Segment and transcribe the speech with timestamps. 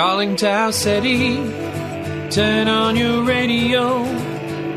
[0.00, 1.36] Calling Tau City,
[2.30, 4.02] turn on your radio.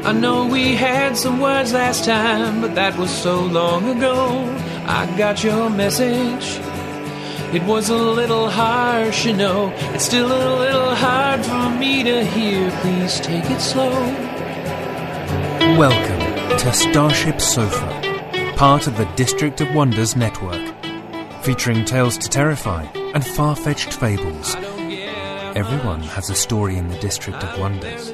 [0.04, 4.44] I know we had some words last time, but that was so long ago.
[4.86, 6.60] I got your message.
[7.56, 9.72] It was a little harsh, you know.
[9.94, 12.70] It's still a little hard for me to hear.
[12.82, 13.94] Please take it slow.
[15.80, 20.76] Welcome to Starship Sofa, part of the District of Wonders network,
[21.44, 24.58] featuring tales to terrify and far fetched fables.
[25.56, 28.12] Everyone has a story in the District of Wonders.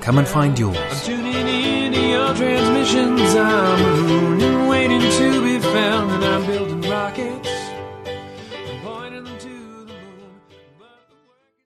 [0.00, 1.04] Come and find yours.
[1.04, 3.34] Tuning in to your transmissions.
[3.34, 7.48] I'm a moon and waiting to be found, and I'm building rockets.
[7.48, 10.40] and pointing them to the moon.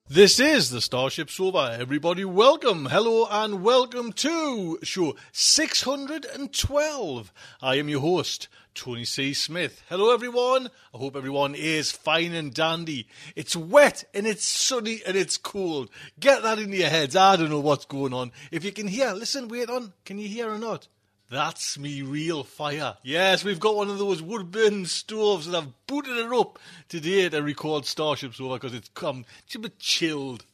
[0.09, 1.77] This is the Starship Sofa.
[1.79, 7.33] Everybody, welcome, hello, and welcome to show 612.
[7.61, 9.35] I am your host, Tony C.
[9.35, 9.83] Smith.
[9.89, 10.71] Hello, everyone.
[10.95, 13.09] I hope everyone is fine and dandy.
[13.37, 15.91] It's wet and it's sunny and it's cold.
[16.19, 17.17] Get that in your heads.
[17.17, 18.33] I don't know what's going on.
[18.51, 19.93] If you can hear, listen, wait on.
[20.05, 20.89] Can you hear or not?
[21.31, 22.97] That's me real fire.
[23.03, 26.59] Yes, we've got one of those wood burning stoves and I've booted it up
[26.89, 30.45] today to record Starship Sofa because it's come it's a bit chilled.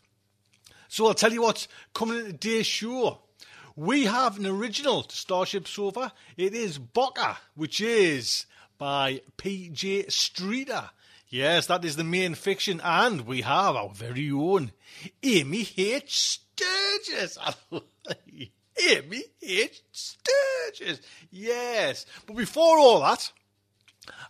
[0.88, 3.20] So I'll tell you what's coming in today's show.
[3.78, 6.14] We have an original to Starship Sofa.
[6.38, 8.46] It is Bocca, which is
[8.78, 10.88] by PJ Streeter.
[11.28, 14.72] Yes, that is the main fiction, and we have our very own
[15.22, 16.40] Amy H.
[16.56, 17.36] Sturgis.
[18.90, 19.82] Amy H.
[19.92, 21.02] Sturgis.
[21.30, 22.06] Yes.
[22.24, 23.30] But before all that,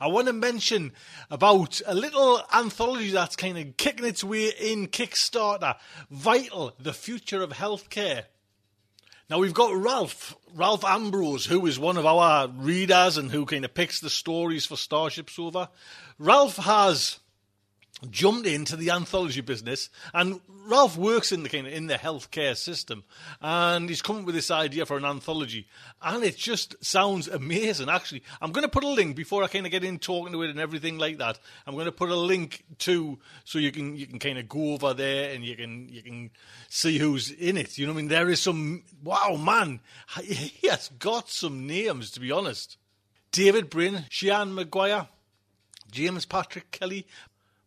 [0.01, 0.91] I want to mention
[1.31, 5.77] about a little anthology that's kind of kicking its way in Kickstarter
[6.11, 8.25] Vital, the Future of Healthcare.
[9.29, 13.65] Now we've got Ralph, Ralph Ambrose, who is one of our readers and who kind
[13.65, 15.69] of picks the stories for Starship Sofa.
[16.17, 17.19] Ralph has
[18.11, 22.57] jumped into the anthology business and Ralph works in the kind of in the healthcare
[22.57, 23.05] system
[23.41, 25.67] and he's come up with this idea for an anthology
[26.03, 27.89] and it just sounds amazing.
[27.89, 30.43] Actually I'm going to put a link before I kind of get in talking to
[30.43, 33.97] it and everything like that I'm going to put a link to so you can
[33.97, 36.31] you can kind of go over there and you can you can
[36.69, 37.79] see who's in it.
[37.79, 38.09] You know what I mean?
[38.09, 39.81] There is some wow man
[40.23, 42.77] he has got some names to be honest.
[43.33, 45.09] David Brin Seanan McGuire
[45.91, 47.07] James Patrick Kelly,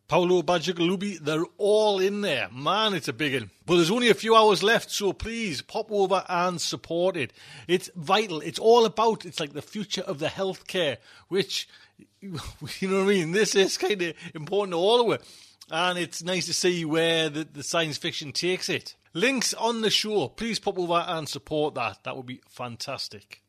[0.09, 2.49] Paolo Bacigalupi, they're all in there.
[2.51, 3.51] Man, it's a big one.
[3.67, 7.31] But there's only a few hours left, so please pop over and support it.
[7.67, 8.41] It's vital.
[8.41, 10.97] It's all about, it's like the future of the healthcare,
[11.27, 11.69] which,
[12.21, 13.33] you know what I mean?
[13.33, 15.27] This is kind of important to all of it.
[15.69, 18.95] And it's nice to see where the, the science fiction takes it.
[19.13, 20.29] Links on the show.
[20.29, 22.03] Please pop over and support that.
[22.03, 23.43] That would be fantastic.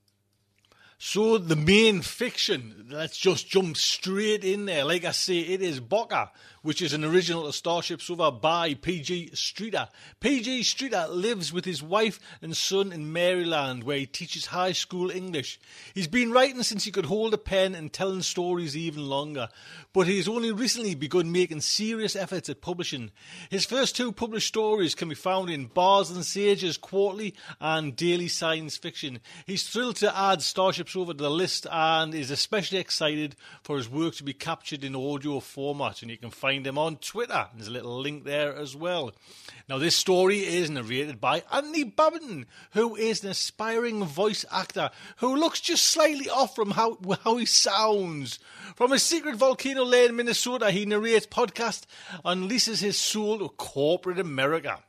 [1.03, 4.84] So the main fiction, let's just jump straight in there.
[4.84, 6.28] Like I say, it is Bocca,
[6.60, 9.89] which is an original to Starship Sofa by PG Streeter.
[10.21, 15.10] PG Streeter lives with his wife and son in Maryland, where he teaches high school
[15.10, 15.59] English.
[15.95, 19.48] He's been writing since he could hold a pen and telling stories even longer,
[19.95, 23.10] but he has only recently begun making serious efforts at publishing.
[23.48, 28.28] His first two published stories can be found in Bards and Sages Quarterly and Daily
[28.28, 29.21] Science Fiction.
[29.47, 33.89] He's thrilled to add Starship Over to the list and is especially excited for his
[33.89, 36.03] work to be captured in audio format.
[36.03, 37.47] And you can find him on Twitter.
[37.54, 39.13] There's a little link there as well.
[39.69, 45.37] Now, this story is narrated by Anthony Babington, who is an aspiring voice actor who
[45.37, 48.41] looks just slightly off from how, how he sounds.
[48.75, 51.84] From a secret volcano lair in Minnesota, he narrates podcast
[52.25, 54.83] and leases his soul to corporate America.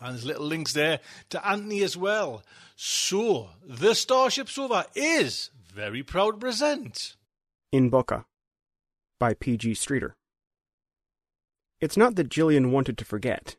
[0.00, 1.00] And there's little links there
[1.30, 2.42] to Anthony as well.
[2.86, 7.16] So, the Starship Sofa is very proud present
[7.72, 8.26] In Bocca
[9.18, 9.72] by P.G.
[9.72, 10.16] Streeter.
[11.80, 13.56] It's not that Jillian wanted to forget.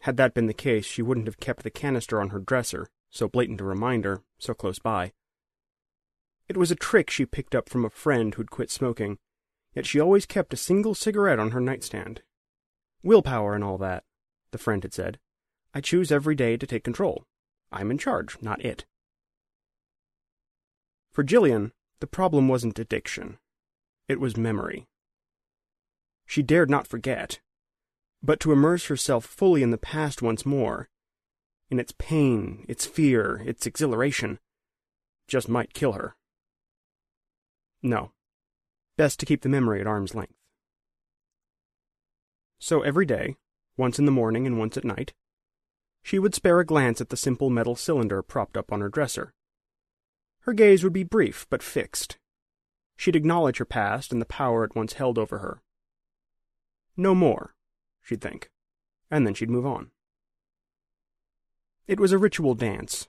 [0.00, 3.28] Had that been the case, she wouldn't have kept the canister on her dresser, so
[3.28, 5.12] blatant a reminder, so close by.
[6.48, 9.18] It was a trick she picked up from a friend who'd quit smoking,
[9.72, 12.22] yet she always kept a single cigarette on her nightstand.
[13.04, 14.02] Willpower and all that,
[14.50, 15.20] the friend had said.
[15.72, 17.27] I choose every day to take control.
[17.70, 18.86] I'm in charge, not it.
[21.12, 23.38] For Jillian, the problem wasn't addiction.
[24.08, 24.86] It was memory.
[26.24, 27.40] She dared not forget,
[28.22, 30.88] but to immerse herself fully in the past once more,
[31.70, 34.38] in its pain, its fear, its exhilaration,
[35.26, 36.16] just might kill her.
[37.82, 38.12] No.
[38.96, 40.34] Best to keep the memory at arm's length.
[42.58, 43.36] So every day,
[43.76, 45.12] once in the morning and once at night,
[46.08, 49.34] she would spare a glance at the simple metal cylinder propped up on her dresser.
[50.40, 52.16] Her gaze would be brief but fixed.
[52.96, 55.60] She'd acknowledge her past and the power it once held over her.
[56.96, 57.52] No more,
[58.00, 58.48] she'd think,
[59.10, 59.90] and then she'd move on.
[61.86, 63.06] It was a ritual dance,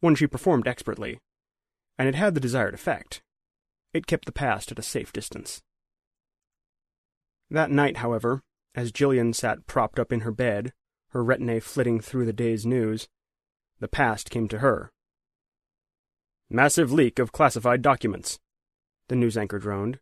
[0.00, 1.18] one she performed expertly,
[1.98, 3.20] and it had the desired effect.
[3.92, 5.60] It kept the past at a safe distance.
[7.50, 8.40] That night, however,
[8.74, 10.72] as Jillian sat propped up in her bed,
[11.12, 13.06] her retina flitting through the day's news,
[13.80, 14.90] the past came to her.
[16.48, 18.38] Massive leak of classified documents,
[19.08, 19.98] the news anchor droned,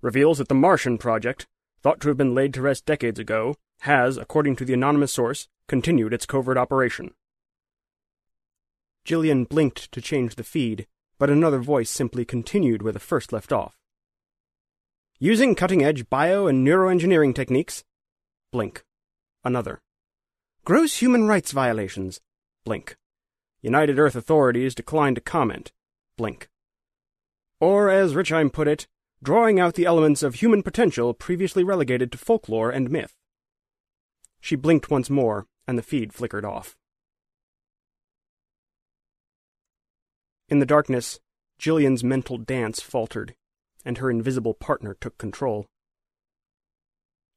[0.00, 1.46] reveals that the Martian project,
[1.82, 5.48] thought to have been laid to rest decades ago, has, according to the anonymous source,
[5.66, 7.12] continued its covert operation.
[9.04, 10.86] Jillian blinked to change the feed,
[11.18, 13.74] but another voice simply continued where the first left off.
[15.18, 17.84] Using cutting edge bio and neuroengineering techniques.
[18.52, 18.84] Blink.
[19.44, 19.80] Another.
[20.68, 22.20] Gross human rights violations.
[22.66, 22.94] Blink.
[23.62, 25.72] United Earth authorities declined to comment.
[26.18, 26.50] Blink.
[27.58, 28.86] Or, as Richheim put it,
[29.22, 33.14] drawing out the elements of human potential previously relegated to folklore and myth.
[34.42, 36.76] She blinked once more, and the feed flickered off.
[40.50, 41.18] In the darkness,
[41.58, 43.34] Jillian's mental dance faltered,
[43.86, 45.64] and her invisible partner took control.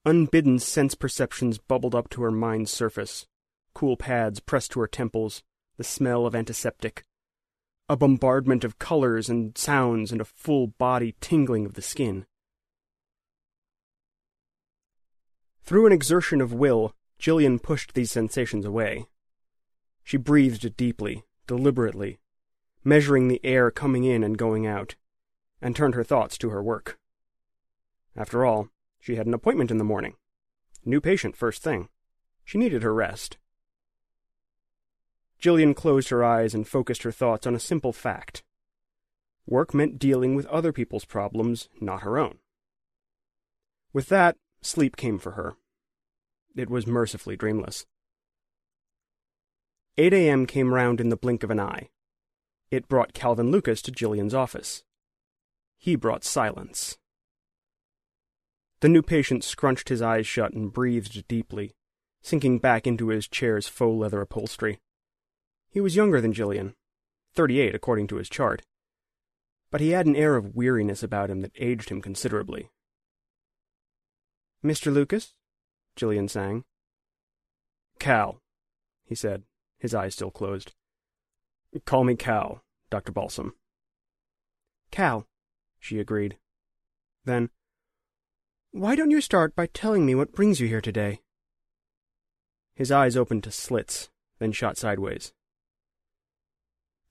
[0.06, 3.28] Unbidden sense perceptions bubbled up to her mind's surface
[3.74, 5.44] cool pads pressed to her temples,
[5.78, 7.06] the smell of antiseptic,
[7.90, 12.26] a bombardment of colors and sounds, and a full body tingling of the skin.
[15.64, 19.08] Through an exertion of will, Jillian pushed these sensations away.
[20.04, 22.20] She breathed deeply, deliberately,
[22.84, 24.96] measuring the air coming in and going out,
[25.62, 26.98] and turned her thoughts to her work.
[28.16, 28.70] After all,
[29.02, 30.14] she had an appointment in the morning.
[30.86, 31.90] New patient first thing.
[32.46, 33.38] She needed her rest.
[35.42, 38.44] Jillian closed her eyes and focused her thoughts on a simple fact.
[39.48, 42.38] Work meant dealing with other people's problems, not her own.
[43.92, 45.56] With that, sleep came for her.
[46.56, 47.86] It was mercifully dreamless.
[49.98, 50.46] 8 a.m.
[50.46, 51.90] came round in the blink of an eye.
[52.70, 54.84] It brought Calvin Lucas to Jillian's office.
[55.78, 56.98] He brought silence.
[58.82, 61.76] The new patient scrunched his eyes shut and breathed deeply,
[62.24, 64.80] sinking back into his chair's faux leather upholstery.
[65.70, 66.74] He was younger than Jillian,
[67.36, 68.64] 38 according to his chart,
[69.70, 72.72] but he had an air of weariness about him that aged him considerably.
[74.64, 74.92] Mr.
[74.92, 75.34] Lucas?
[75.96, 76.64] Jillian sang.
[78.00, 78.42] Cal,
[79.06, 79.44] he said,
[79.78, 80.74] his eyes still closed.
[81.86, 83.12] Call me Cal, Dr.
[83.12, 83.54] Balsam.
[84.90, 85.28] Cal,
[85.80, 86.38] she agreed.
[87.26, 87.52] Then,
[88.72, 91.20] why don't you start by telling me what brings you here today?
[92.74, 94.10] His eyes opened to slits,
[94.40, 95.34] then shot sideways.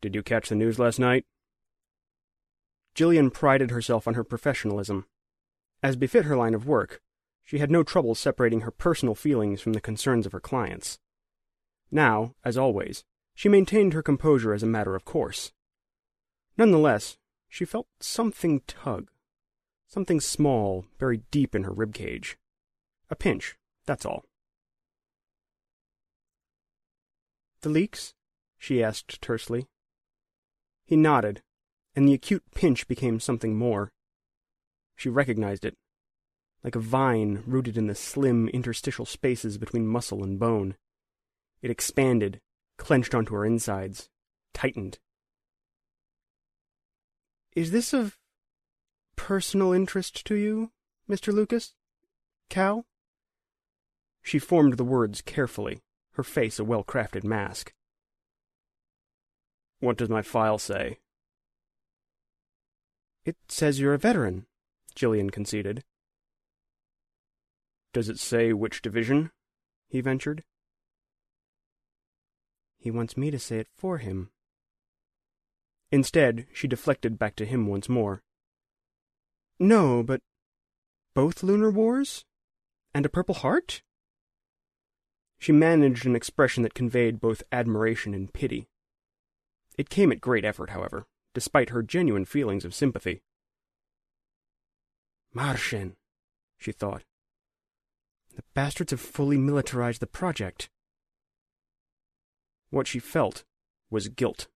[0.00, 1.26] Did you catch the news last night?
[2.94, 5.06] Jillian prided herself on her professionalism.
[5.82, 7.00] As befit her line of work,
[7.44, 10.98] she had no trouble separating her personal feelings from the concerns of her clients.
[11.90, 15.52] Now, as always, she maintained her composure as a matter of course.
[16.56, 19.10] Nonetheless, she felt something tug.
[19.90, 22.38] Something small, buried deep in her rib cage.
[23.10, 23.56] A pinch,
[23.86, 24.24] that's all.
[27.62, 28.14] The leaks?
[28.56, 29.66] she asked tersely.
[30.86, 31.42] He nodded,
[31.96, 33.90] and the acute pinch became something more.
[34.94, 35.74] She recognized it,
[36.62, 40.76] like a vine rooted in the slim interstitial spaces between muscle and bone.
[41.62, 42.40] It expanded,
[42.76, 44.08] clenched onto her insides,
[44.54, 45.00] tightened.
[47.56, 48.19] Is this of
[49.20, 50.72] personal interest to you,
[51.08, 51.30] Mr.
[51.30, 51.74] Lucas?
[52.48, 52.86] Cal?
[54.22, 57.74] She formed the words carefully, her face a well crafted mask.
[59.78, 61.00] What does my file say?
[63.26, 64.46] It says you're a veteran,
[64.96, 65.84] Jillian conceded.
[67.92, 69.32] Does it say which division?
[69.86, 70.44] he ventured.
[72.78, 74.30] He wants me to say it for him.
[75.90, 78.22] Instead, she deflected back to him once more.
[79.62, 80.22] No, but
[81.14, 82.24] both lunar wars?
[82.94, 83.82] And a Purple Heart?
[85.38, 88.68] She managed an expression that conveyed both admiration and pity.
[89.76, 93.22] It came at great effort, however, despite her genuine feelings of sympathy.
[95.34, 95.94] Martian,
[96.58, 97.04] she thought.
[98.34, 100.70] The bastards have fully militarized the project.
[102.70, 103.44] What she felt
[103.90, 104.48] was guilt.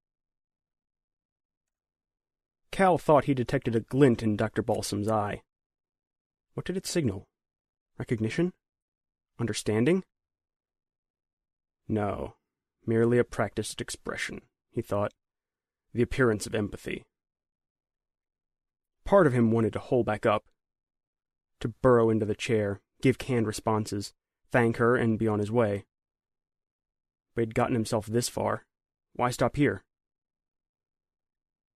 [2.75, 4.61] Cal thought he detected a glint in Dr.
[4.61, 5.43] Balsam's eye.
[6.54, 7.28] What did it signal?
[8.00, 8.52] Recognition?
[9.38, 10.02] Understanding?
[11.87, 12.35] No,
[12.85, 14.40] merely a practiced expression,
[14.73, 15.12] he thought,
[15.93, 17.04] the appearance of empathy.
[19.04, 20.47] Part of him wanted to hole back up,
[21.61, 24.14] to burrow into the chair, give canned responses,
[24.50, 25.85] thank her, and be on his way.
[27.37, 28.66] But he'd gotten himself this far.
[29.12, 29.85] Why stop here?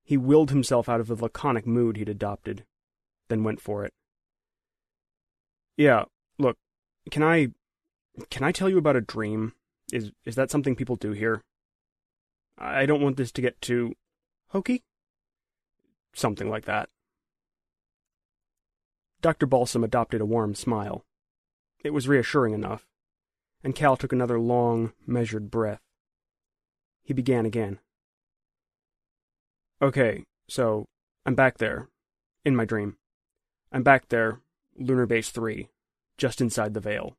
[0.08, 2.64] He willed himself out of the laconic mood he'd adopted,
[3.28, 3.92] then went for it.
[5.76, 6.04] Yeah,
[6.38, 6.56] look,
[7.10, 7.48] can I
[8.30, 9.52] can I tell you about a dream?
[9.92, 11.42] Is is that something people do here?
[12.56, 13.96] I don't want this to get too
[14.48, 14.82] hokey.
[16.14, 16.88] Something like that.
[19.20, 19.44] Dr.
[19.44, 21.04] Balsam adopted a warm smile.
[21.84, 22.86] It was reassuring enough,
[23.62, 25.82] and Cal took another long, measured breath.
[27.02, 27.80] He began again.
[29.80, 30.86] Okay, so
[31.24, 31.88] I'm back there,
[32.44, 32.96] in my dream.
[33.70, 34.40] I'm back there,
[34.76, 35.68] Lunar Base 3,
[36.16, 37.16] just inside the Veil.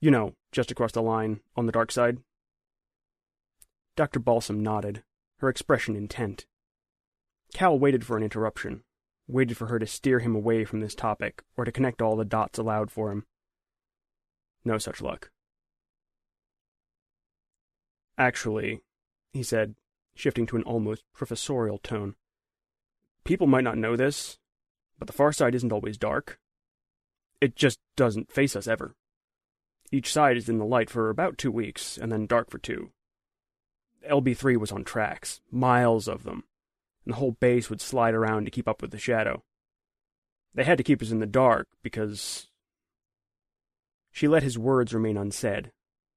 [0.00, 2.18] You know, just across the line, on the dark side.
[3.96, 4.18] Dr.
[4.18, 5.02] Balsam nodded,
[5.40, 6.46] her expression intent.
[7.52, 8.82] Cal waited for an interruption,
[9.28, 12.24] waited for her to steer him away from this topic, or to connect all the
[12.24, 13.26] dots allowed for him.
[14.64, 15.30] No such luck.
[18.16, 18.80] Actually,
[19.34, 19.74] he said,
[20.14, 22.14] shifting to an almost professorial tone,
[23.24, 24.38] people might not know this,
[24.98, 26.38] but the far side isn't always dark.
[27.40, 28.94] It just doesn't face us ever.
[29.90, 32.92] Each side is in the light for about two weeks, and then dark for two.
[34.08, 36.44] LB3 was on tracks, miles of them,
[37.04, 39.42] and the whole base would slide around to keep up with the shadow.
[40.54, 42.48] They had to keep us in the dark because.
[44.10, 45.72] She let his words remain unsaid,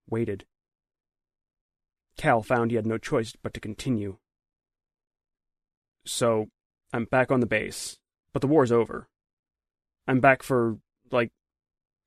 [0.10, 0.46] waited.
[2.18, 4.18] Cal found he had no choice but to continue.
[6.06, 6.50] So,
[6.94, 7.98] I'm back on the base,
[8.32, 9.08] but the war's over.
[10.08, 10.78] I'm back for,
[11.12, 11.32] like,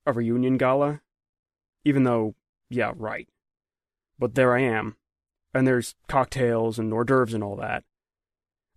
[0.06, 1.00] a reunion gala.
[1.84, 2.34] Even though,
[2.70, 3.28] yeah, right.
[4.18, 4.96] But there I am,
[5.52, 7.84] and there's cocktails and hors d'oeuvres and all that.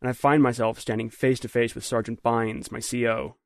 [0.02, 3.38] And I find myself standing face to face with Sergeant Bynes, my CO.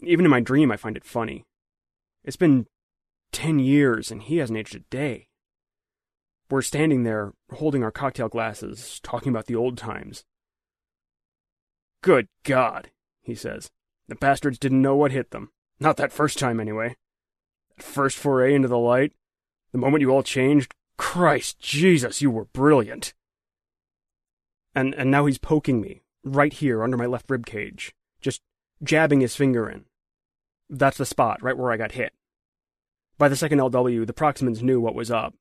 [0.00, 1.44] Even in my dream, I find it funny.
[2.24, 2.66] It's been
[3.32, 5.28] ten years, and he hasn't aged a day.
[6.48, 10.24] We're standing there, holding our cocktail glasses, talking about the old times.
[12.02, 12.90] Good God,
[13.22, 13.70] he says.
[14.08, 15.50] The bastards didn't know what hit them.
[15.80, 16.96] Not that first time, anyway.
[17.76, 19.12] That first foray into the light,
[19.72, 23.12] the moment you all changed, Christ Jesus, you were brilliant.
[24.74, 28.40] And and now he's poking me, right here under my left rib cage, just
[28.82, 29.86] jabbing his finger in.
[30.70, 32.12] That's the spot, right where I got hit.
[33.18, 35.34] By the second LW, the Proximans knew what was up,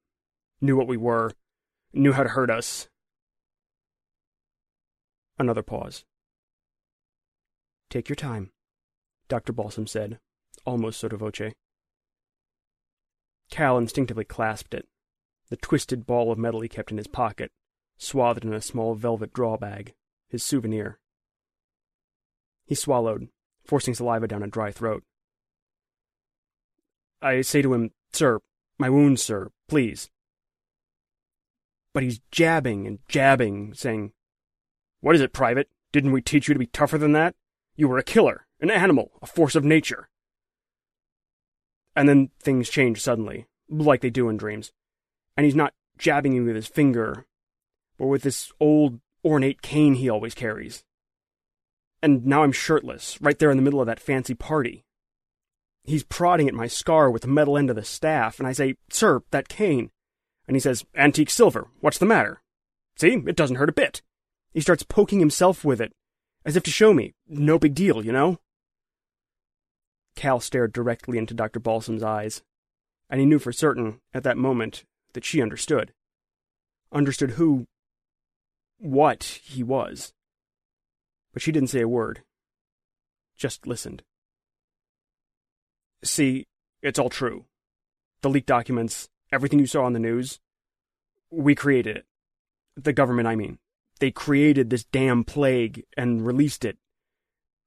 [0.62, 1.32] knew what we were,
[1.94, 2.88] knew how to hurt us.
[5.38, 6.06] Another pause.
[7.90, 8.52] Take your time,
[9.28, 9.54] Dr.
[9.54, 10.20] Balsam said,
[10.66, 11.54] almost sotto voce.
[13.50, 14.88] Cal instinctively clasped it,
[15.50, 17.52] the twisted ball of metal he kept in his pocket,
[17.98, 19.94] swathed in a small velvet draw bag,
[20.30, 21.00] his souvenir.
[22.66, 23.30] He swallowed,
[23.64, 25.04] forcing saliva down a dry throat.
[27.22, 28.40] I say to him, Sir,
[28.78, 30.10] my wounds, sir, please.
[31.96, 34.12] But he's jabbing and jabbing, saying,
[35.00, 35.70] What is it, Private?
[35.94, 37.36] Didn't we teach you to be tougher than that?
[37.78, 40.10] You were a killer, an animal, a force of nature.
[41.96, 44.74] And then things change suddenly, like they do in dreams.
[45.38, 47.28] And he's not jabbing you with his finger,
[47.98, 50.84] but with this old ornate cane he always carries.
[52.02, 54.84] And now I'm shirtless, right there in the middle of that fancy party.
[55.86, 58.76] He's prodding at my scar with the metal end of the staff, and I say,
[58.90, 59.92] Sir, that cane.
[60.48, 62.42] And he says, Antique silver, what's the matter?
[62.98, 64.02] See, it doesn't hurt a bit.
[64.54, 65.94] He starts poking himself with it,
[66.46, 68.40] as if to show me, no big deal, you know?
[70.16, 71.60] Cal stared directly into Dr.
[71.60, 72.42] Balsam's eyes,
[73.10, 75.94] and he knew for certain, at that moment, that she understood.
[76.92, 77.66] Understood who,
[78.78, 80.14] what he was.
[81.34, 82.24] But she didn't say a word,
[83.36, 84.04] just listened.
[86.04, 86.46] See,
[86.82, 87.46] it's all true.
[88.22, 90.40] The leaked documents, everything you saw on the news,
[91.30, 92.06] we created it.
[92.76, 93.60] The government, I mean.
[94.00, 96.78] They created this damn plague and released it.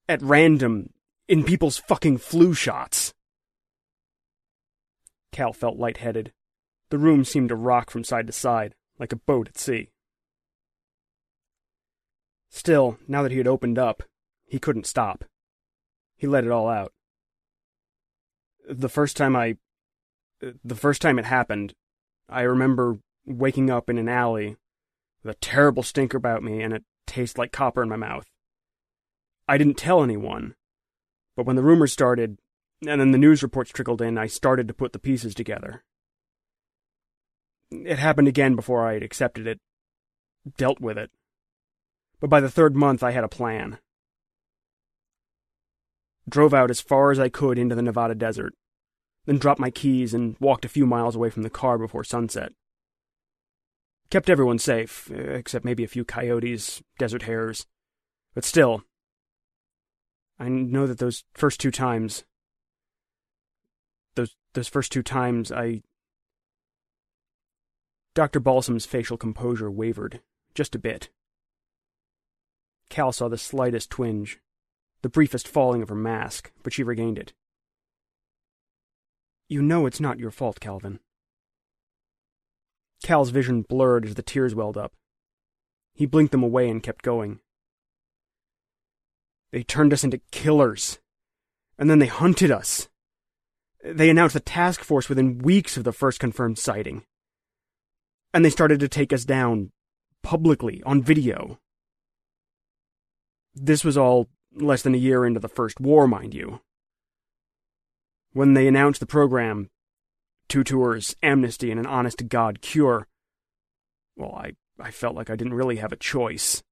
[0.08, 0.90] At random,
[1.26, 3.14] in people's fucking flu shots.
[5.32, 6.32] Cal felt lightheaded.
[6.90, 9.90] The room seemed to rock from side to side, like a boat at sea.
[12.50, 14.02] Still, now that he had opened up,
[14.46, 15.24] he couldn't stop.
[16.16, 16.92] He let it all out.
[18.68, 19.56] The first time I.
[20.40, 21.74] The first time it happened,
[22.28, 24.56] I remember waking up in an alley
[25.22, 28.26] with a terrible stink about me and it taste like copper in my mouth.
[29.48, 30.54] I didn't tell anyone,
[31.36, 32.38] but when the rumors started,
[32.86, 35.82] and then the news reports trickled in, I started to put the pieces together.
[37.70, 39.58] It happened again before I had accepted it,
[40.56, 41.10] dealt with it.
[42.20, 43.78] But by the third month, I had a plan.
[46.28, 48.54] Drove out as far as I could into the Nevada desert,
[49.28, 52.52] then dropped my keys and walked a few miles away from the car before sunset.
[54.08, 57.66] Kept everyone safe, eh, except maybe a few coyotes, desert hares.
[58.34, 58.84] But still,
[60.38, 62.24] I know that those first two times,
[64.14, 65.82] those those first two times, I.
[68.14, 68.40] Dr.
[68.40, 70.22] Balsam's facial composure wavered,
[70.54, 71.10] just a bit.
[72.88, 74.40] Cal saw the slightest twinge,
[75.02, 77.34] the briefest falling of her mask, but she regained it.
[79.48, 81.00] You know it's not your fault, Calvin.
[83.02, 84.92] Cal's vision blurred as the tears welled up.
[85.94, 87.40] He blinked them away and kept going.
[89.50, 90.98] They turned us into killers.
[91.78, 92.88] And then they hunted us.
[93.84, 97.04] They announced a task force within weeks of the first confirmed sighting.
[98.34, 99.70] And they started to take us down
[100.22, 101.58] publicly on video.
[103.54, 106.60] This was all less than a year into the first war, mind you.
[108.32, 109.70] When they announced the program,
[110.48, 113.06] two tours, amnesty, and an honest to God cure,
[114.16, 116.62] well, I, I felt like I didn't really have a choice.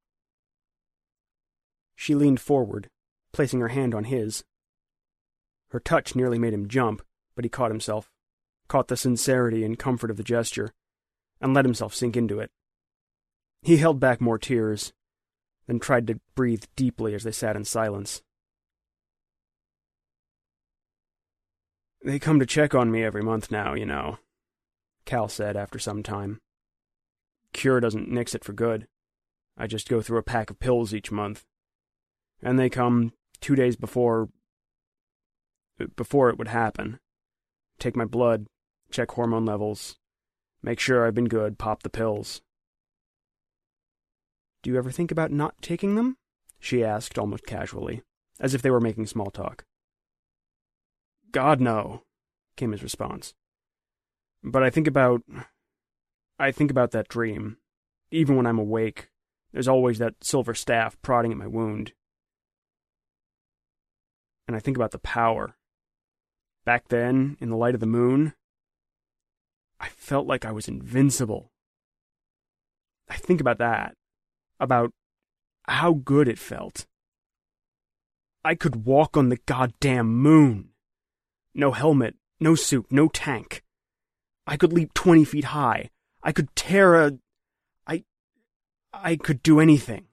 [1.95, 2.91] She leaned forward,
[3.33, 4.45] placing her hand on his.
[5.71, 7.03] Her touch nearly made him jump,
[7.35, 8.11] but he caught himself,
[8.69, 10.73] caught the sincerity and comfort of the gesture,
[11.41, 12.51] and let himself sink into it.
[13.63, 14.93] He held back more tears,
[15.67, 18.23] then tried to breathe deeply as they sat in silence.
[22.07, 24.19] They come to check on me every month now, you know,
[25.07, 26.39] Cal said after some time.
[27.53, 28.87] Cure doesn't nix it for good.
[29.59, 31.45] I just go through a pack of pills each month.
[32.41, 34.29] And they come two days before.
[35.97, 37.01] before it would happen.
[37.81, 38.47] Take my blood,
[38.93, 39.97] check hormone levels,
[40.63, 42.41] make sure I've been good, pop the pills.
[44.63, 46.19] Do you ever think about not taking them?
[46.61, 48.03] She asked almost casually,
[48.39, 49.65] as if they were making small talk.
[51.33, 52.03] God, no,
[52.57, 53.35] came his response.
[54.43, 55.23] But I think about.
[56.39, 57.57] I think about that dream.
[58.11, 59.11] Even when I'm awake,
[59.53, 61.93] there's always that silver staff prodding at my wound.
[64.47, 65.57] And I think about the power.
[66.65, 68.35] Back then, in the light of the moon,
[69.81, 71.53] I felt like I was invincible.
[73.09, 73.95] I think about that.
[74.61, 74.93] About
[75.69, 76.87] how good it felt.
[78.45, 80.71] I could walk on the goddamn moon.
[81.59, 83.63] No helmet, no suit, no tank.
[84.47, 85.89] I could leap 20 feet high.
[86.23, 87.13] I could tear a.
[87.87, 88.05] I.
[88.93, 90.05] I could do anything.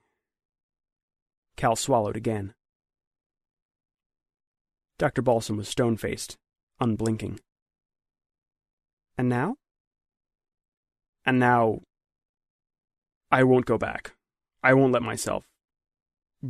[1.58, 2.54] Cal swallowed again.
[4.98, 5.22] Dr.
[5.22, 6.38] Balsam was stone faced,
[6.80, 7.42] unblinking.
[9.18, 9.58] And now?
[11.26, 11.82] And now.
[13.30, 14.14] I won't go back.
[14.64, 15.44] I won't let myself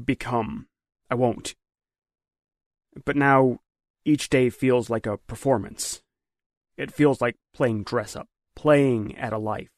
[0.05, 0.67] become.
[1.09, 1.55] I won't.
[3.05, 3.57] But now
[4.05, 6.01] each day feels like a performance.
[6.77, 9.69] It feels like playing dress up, playing at a life.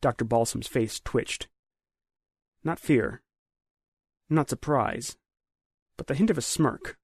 [0.00, 0.24] Dr.
[0.24, 1.48] Balsam's face twitched.
[2.64, 3.22] Not fear,
[4.28, 5.16] not surprise,
[5.96, 6.96] but the hint of a smirk.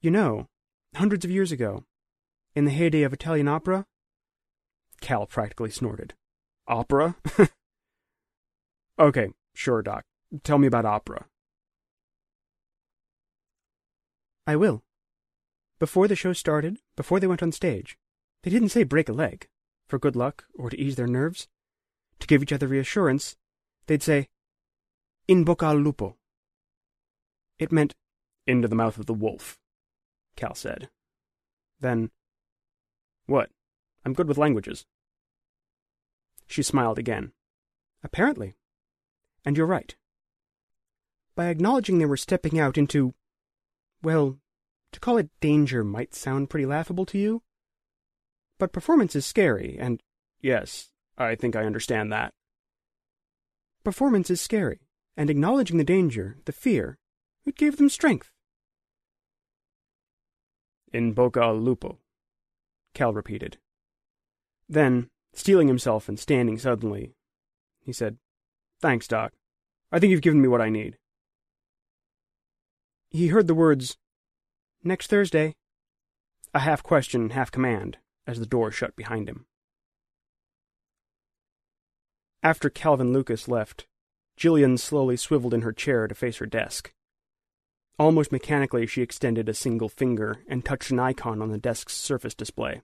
[0.00, 0.46] You know,
[0.94, 1.84] hundreds of years ago,
[2.54, 3.86] in the heyday of Italian opera,
[5.00, 6.14] Cal practically snorted.
[6.68, 7.16] Opera?
[8.98, 10.04] okay, sure, Doc.
[10.44, 11.26] Tell me about opera.
[14.46, 14.82] I will.
[15.78, 17.98] Before the show started, before they went on stage,
[18.42, 19.48] they didn't say break a leg,
[19.86, 21.48] for good luck or to ease their nerves.
[22.20, 23.36] To give each other reassurance,
[23.86, 24.28] they'd say,
[25.26, 26.16] In bocca al lupo.
[27.58, 27.94] It meant,
[28.46, 29.58] Into the mouth of the wolf,
[30.36, 30.88] Cal said.
[31.80, 32.10] Then,
[33.26, 33.50] What?
[34.04, 34.84] I'm good with languages.
[36.46, 37.32] She smiled again.
[38.02, 38.54] Apparently.
[39.44, 39.94] And you're right.
[41.34, 43.14] By acknowledging they were stepping out into,
[44.02, 44.38] well,
[44.92, 47.42] to call it danger might sound pretty laughable to you.
[48.58, 50.02] But performance is scary, and
[50.40, 52.32] yes, I think I understand that.
[53.84, 54.80] Performance is scary,
[55.16, 56.98] and acknowledging the danger, the fear,
[57.44, 58.30] it gave them strength.
[60.92, 61.98] In bocca lupo,
[62.94, 63.58] Cal repeated.
[64.68, 67.14] Then, steeling himself and standing suddenly,
[67.80, 68.18] he said,
[68.80, 69.32] Thanks, Doc.
[69.90, 70.98] I think you've given me what I need.
[73.12, 73.98] He heard the words,
[74.82, 75.54] Next Thursday,
[76.54, 79.44] a half question, half command, as the door shut behind him.
[82.42, 83.86] After Calvin Lucas left,
[84.38, 86.94] Jillian slowly swiveled in her chair to face her desk.
[87.98, 92.34] Almost mechanically, she extended a single finger and touched an icon on the desk's surface
[92.34, 92.80] display.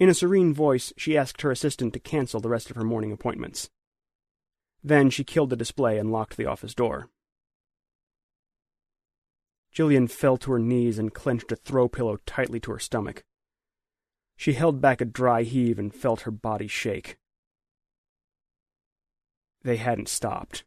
[0.00, 3.12] In a serene voice, she asked her assistant to cancel the rest of her morning
[3.12, 3.70] appointments.
[4.82, 7.08] Then she killed the display and locked the office door.
[9.74, 13.24] Jillian fell to her knees and clenched a throw pillow tightly to her stomach.
[14.36, 17.16] She held back a dry heave and felt her body shake.
[19.62, 20.64] They hadn't stopped.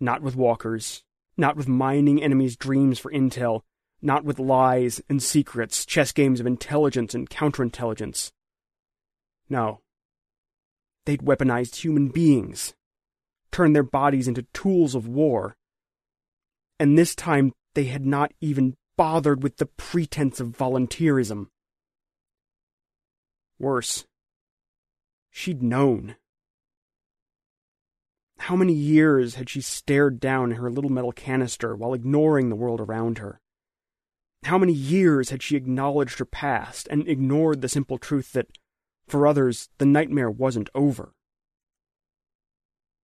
[0.00, 1.04] Not with walkers,
[1.36, 3.62] not with mining enemies' dreams for intel,
[4.00, 8.32] not with lies and secrets, chess games of intelligence and counterintelligence.
[9.48, 9.80] No.
[11.04, 12.74] They'd weaponized human beings,
[13.50, 15.56] turned their bodies into tools of war.
[16.82, 21.46] And this time they had not even bothered with the pretense of volunteerism.
[23.56, 24.04] Worse,
[25.30, 26.16] she'd known.
[28.38, 32.80] How many years had she stared down her little metal canister while ignoring the world
[32.80, 33.40] around her?
[34.42, 38.48] How many years had she acknowledged her past and ignored the simple truth that,
[39.06, 41.14] for others, the nightmare wasn't over?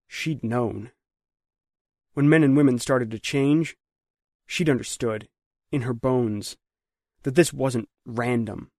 [0.09, 0.91] She'd known.
[2.19, 3.77] When men and women started to change,
[4.45, 5.29] she'd understood,
[5.71, 6.57] in her bones,
[7.23, 8.71] that this wasn't random,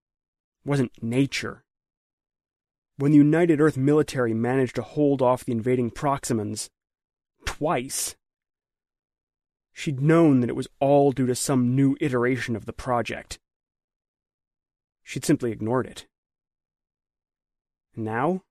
[0.63, 1.63] wasn't nature.
[2.97, 6.69] When the United Earth military managed to hold off the invading Proximans,
[7.43, 8.15] twice,
[9.73, 13.39] She'd known that it was all due to some new iteration of the project.
[15.01, 16.05] She'd simply ignored it.
[17.95, 18.43] Now?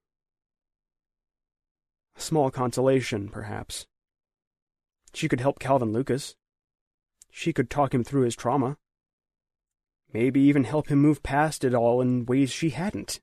[2.17, 3.87] A small consolation, perhaps.
[5.13, 6.37] She could help Calvin Lucas.
[7.31, 8.77] She could talk him through his trauma.
[10.13, 13.21] Maybe even help him move past it all in ways she hadn't.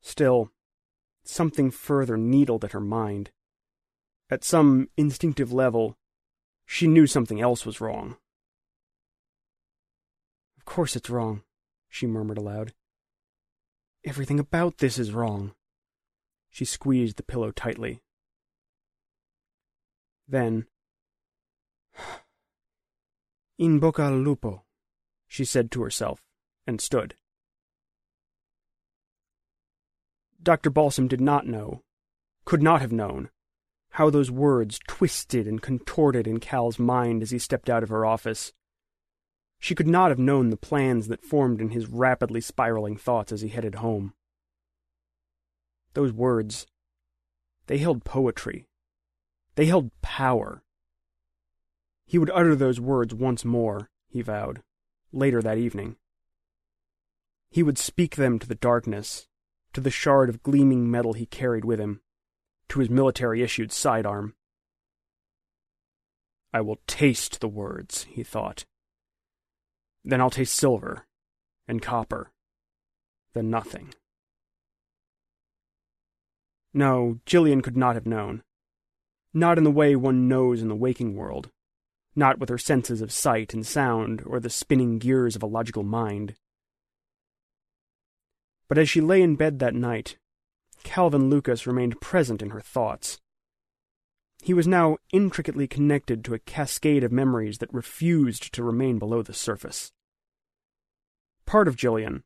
[0.00, 0.50] Still,
[1.24, 3.30] something further needled at her mind.
[4.30, 5.96] At some instinctive level,
[6.66, 8.16] she knew something else was wrong.
[10.58, 11.42] Of course it's wrong,
[11.88, 12.74] she murmured aloud.
[14.04, 15.54] Everything about this is wrong.
[16.50, 18.00] She squeezed the pillow tightly.
[20.28, 20.66] Then,
[23.58, 24.64] In bocca al lupo,
[25.26, 26.22] she said to herself,
[26.66, 27.16] and stood.
[30.40, 30.70] Dr.
[30.70, 31.82] Balsam did not know,
[32.44, 33.30] could not have known,
[33.92, 38.06] how those words twisted and contorted in Cal's mind as he stepped out of her
[38.06, 38.52] office.
[39.58, 43.40] She could not have known the plans that formed in his rapidly spiraling thoughts as
[43.40, 44.14] he headed home.
[45.94, 46.66] Those words,
[47.66, 48.67] they held poetry.
[49.58, 50.62] They held power.
[52.06, 54.62] He would utter those words once more, he vowed,
[55.10, 55.96] later that evening.
[57.50, 59.26] He would speak them to the darkness,
[59.72, 62.02] to the shard of gleaming metal he carried with him
[62.68, 64.36] to his military issued sidearm.
[66.52, 68.64] I will taste the words, he thought.
[70.04, 71.04] Then I'll taste silver
[71.66, 72.30] and copper,
[73.34, 73.92] then nothing.
[76.72, 78.44] No, Jillian could not have known.
[79.34, 81.50] Not in the way one knows in the waking world,
[82.16, 85.82] not with her senses of sight and sound or the spinning gears of a logical
[85.82, 86.34] mind.
[88.68, 90.16] But as she lay in bed that night,
[90.82, 93.20] Calvin Lucas remained present in her thoughts.
[94.42, 99.22] He was now intricately connected to a cascade of memories that refused to remain below
[99.22, 99.92] the surface.
[101.44, 102.22] Part of Jillian,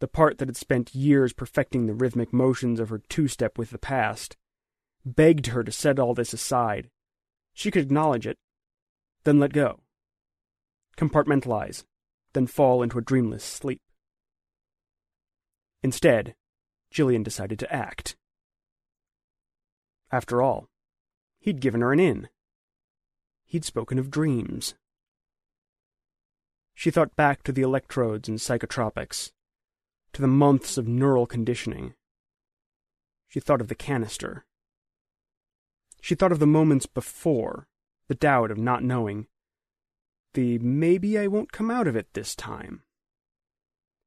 [0.00, 3.70] the part that had spent years perfecting the rhythmic motions of her two step with
[3.70, 4.36] the past,
[5.04, 6.90] begged her to set all this aside.
[7.52, 8.38] She could acknowledge it,
[9.24, 9.80] then let go.
[10.96, 11.84] Compartmentalize,
[12.32, 13.80] then fall into a dreamless sleep.
[15.82, 16.34] Instead,
[16.92, 18.16] Jillian decided to act.
[20.12, 20.68] After all,
[21.38, 22.28] he'd given her an in.
[23.44, 24.74] He'd spoken of dreams.
[26.74, 29.32] She thought back to the electrodes and psychotropics,
[30.12, 31.94] to the months of neural conditioning.
[33.28, 34.44] She thought of the canister.
[36.00, 37.68] She thought of the moments before,
[38.08, 39.26] the doubt of not knowing,
[40.34, 42.82] the maybe I won't come out of it this time.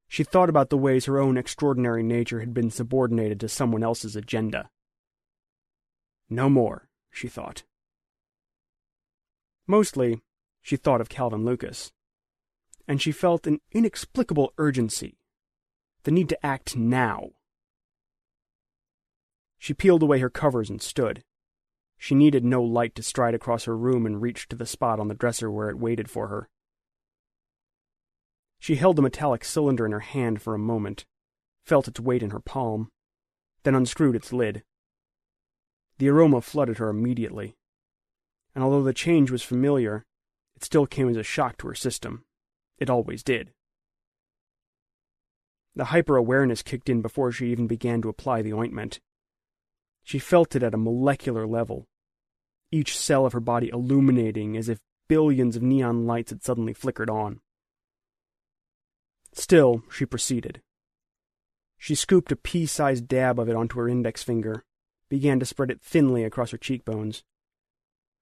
[0.08, 4.15] She thought about the ways her own extraordinary nature had been subordinated to someone else's
[4.15, 4.69] agenda.
[6.29, 7.63] No more, she thought.
[9.67, 10.21] Mostly,
[10.62, 11.91] she thought of Calvin Lucas,
[12.88, 15.17] and she felt an inexplicable urgency,
[16.03, 17.32] the need to act now.
[19.58, 21.23] She peeled away her covers and stood.
[22.03, 25.07] She needed no light to stride across her room and reach to the spot on
[25.07, 26.49] the dresser where it waited for her.
[28.59, 31.05] She held the metallic cylinder in her hand for a moment,
[31.63, 32.89] felt its weight in her palm,
[33.63, 34.65] then unscrewed its lid.
[35.97, 37.55] The aroma flooded her immediately,
[38.53, 40.03] and although the change was familiar,
[40.57, 42.25] it still came as a shock to her system.
[42.79, 43.53] It always did.
[45.73, 48.99] The hyper awareness kicked in before she even began to apply the ointment.
[50.03, 51.87] She felt it at a molecular level,
[52.73, 57.09] each cell of her body illuminating as if billions of neon lights had suddenly flickered
[57.09, 57.39] on.
[59.33, 60.62] Still, she proceeded.
[61.77, 64.63] She scooped a pea sized dab of it onto her index finger,
[65.09, 67.23] began to spread it thinly across her cheekbones.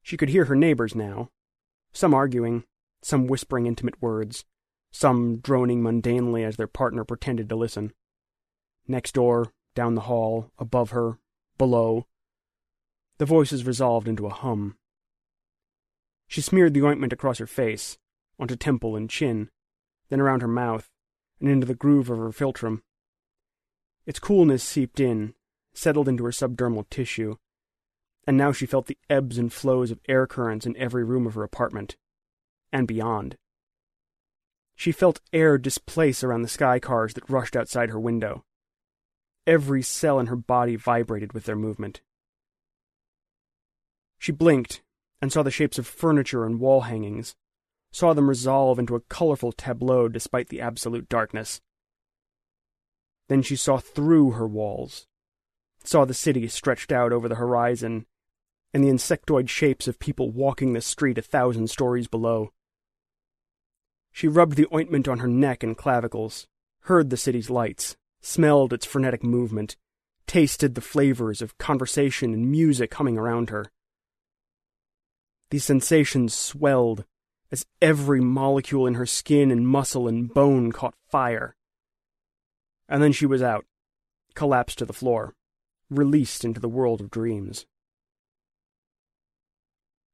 [0.01, 1.29] She could hear her neighbors now,
[1.93, 2.63] some arguing,
[3.01, 4.45] some whispering intimate words,
[4.91, 7.93] some droning mundanely as their partner pretended to listen.
[8.87, 11.19] Next door, down the hall, above her,
[11.57, 12.07] below.
[13.21, 14.77] The voices resolved into a hum.
[16.27, 17.99] She smeared the ointment across her face,
[18.39, 19.51] onto temple and chin,
[20.10, 20.89] then around her mouth,
[21.39, 22.81] and into the groove of her philtrum.
[24.07, 25.36] Its coolness seeped in,
[25.71, 27.36] settled into her subdermal tissue,
[28.25, 31.36] and now she felt the ebbs and flows of air currents in every room of
[31.36, 31.97] her apartment,
[32.73, 33.38] and beyond.
[34.73, 38.45] She felt air displace around the sky cars that rushed outside her window.
[39.45, 42.01] Every cell in her body vibrated with their movement.
[44.21, 44.84] She blinked
[45.19, 47.36] and saw the shapes of furniture and wall hangings,
[47.91, 51.60] saw them resolve into a colorful tableau despite the absolute darkness.
[53.29, 55.07] Then she saw through her walls,
[55.84, 58.05] saw the city stretched out over the horizon,
[58.71, 62.53] and the insectoid shapes of people walking the street a thousand stories below.
[64.12, 66.45] She rubbed the ointment on her neck and clavicles,
[66.81, 69.77] heard the city's lights, smelled its frenetic movement,
[70.27, 73.71] tasted the flavors of conversation and music humming around her.
[75.51, 77.03] These sensations swelled,
[77.51, 81.57] as every molecule in her skin and muscle and bone caught fire.
[82.87, 83.65] And then she was out,
[84.33, 85.35] collapsed to the floor,
[85.89, 87.65] released into the world of dreams.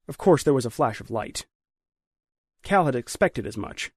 [0.08, 1.46] Of course, there was a flash of light.
[2.64, 3.92] Cal had expected as much.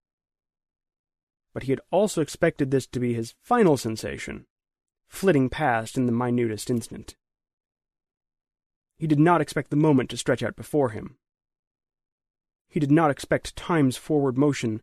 [1.55, 4.45] But he had also expected this to be his final sensation,
[5.09, 7.17] flitting past in the minutest instant.
[8.99, 11.17] He did not expect the moment to stretch out before him,
[12.71, 14.81] he did not expect time's forward motion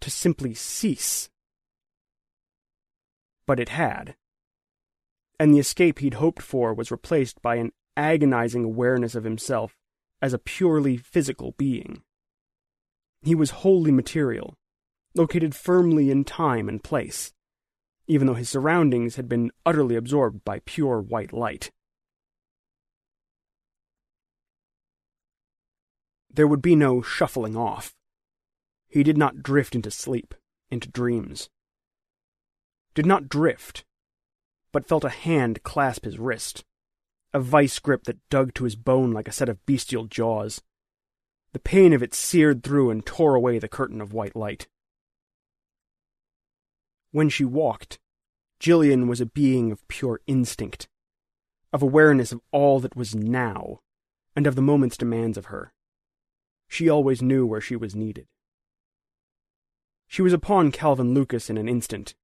[0.00, 1.28] to simply cease.
[3.46, 4.14] But it had.
[5.38, 9.76] And the escape he'd hoped for was replaced by an agonizing awareness of himself
[10.22, 12.02] as a purely physical being.
[13.22, 14.54] He was wholly material,
[15.14, 17.32] located firmly in time and place,
[18.06, 21.70] even though his surroundings had been utterly absorbed by pure white light.
[26.34, 27.94] There would be no shuffling off.
[28.88, 30.34] He did not drift into sleep,
[30.68, 31.48] into dreams.
[32.94, 33.84] Did not drift,
[34.72, 36.64] but felt a hand clasp his wrist,
[37.32, 40.60] a vice grip that dug to his bone like a set of bestial jaws.
[41.52, 44.66] The pain of it seared through and tore away the curtain of white light.
[47.12, 48.00] When she walked,
[48.58, 50.88] Jillian was a being of pure instinct,
[51.72, 53.78] of awareness of all that was now,
[54.34, 55.72] and of the moment's demands of her.
[56.68, 58.26] She always knew where she was needed.
[60.06, 62.14] She was upon Calvin Lucas in an instant.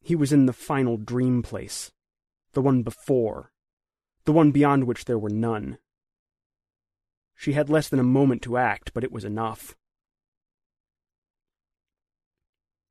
[0.00, 1.92] He was in the final dream place,
[2.52, 3.52] the one before,
[4.24, 5.78] the one beyond which there were none.
[7.36, 9.76] She had less than a moment to act, but it was enough.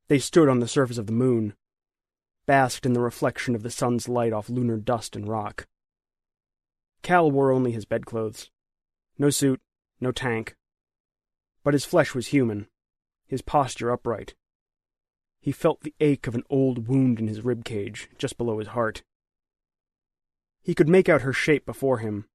[0.07, 1.53] They stood on the surface of the moon,
[2.45, 5.67] basked in the reflection of the sun's light off lunar dust and rock.
[7.01, 8.49] Cal wore only his bedclothes.
[9.17, 9.61] No suit,
[10.01, 10.55] no tank.
[11.63, 12.67] But his flesh was human,
[13.27, 14.33] his posture upright.
[15.39, 18.69] He felt the ache of an old wound in his rib cage, just below his
[18.69, 19.03] heart.
[20.61, 22.25] He could make out her shape before him,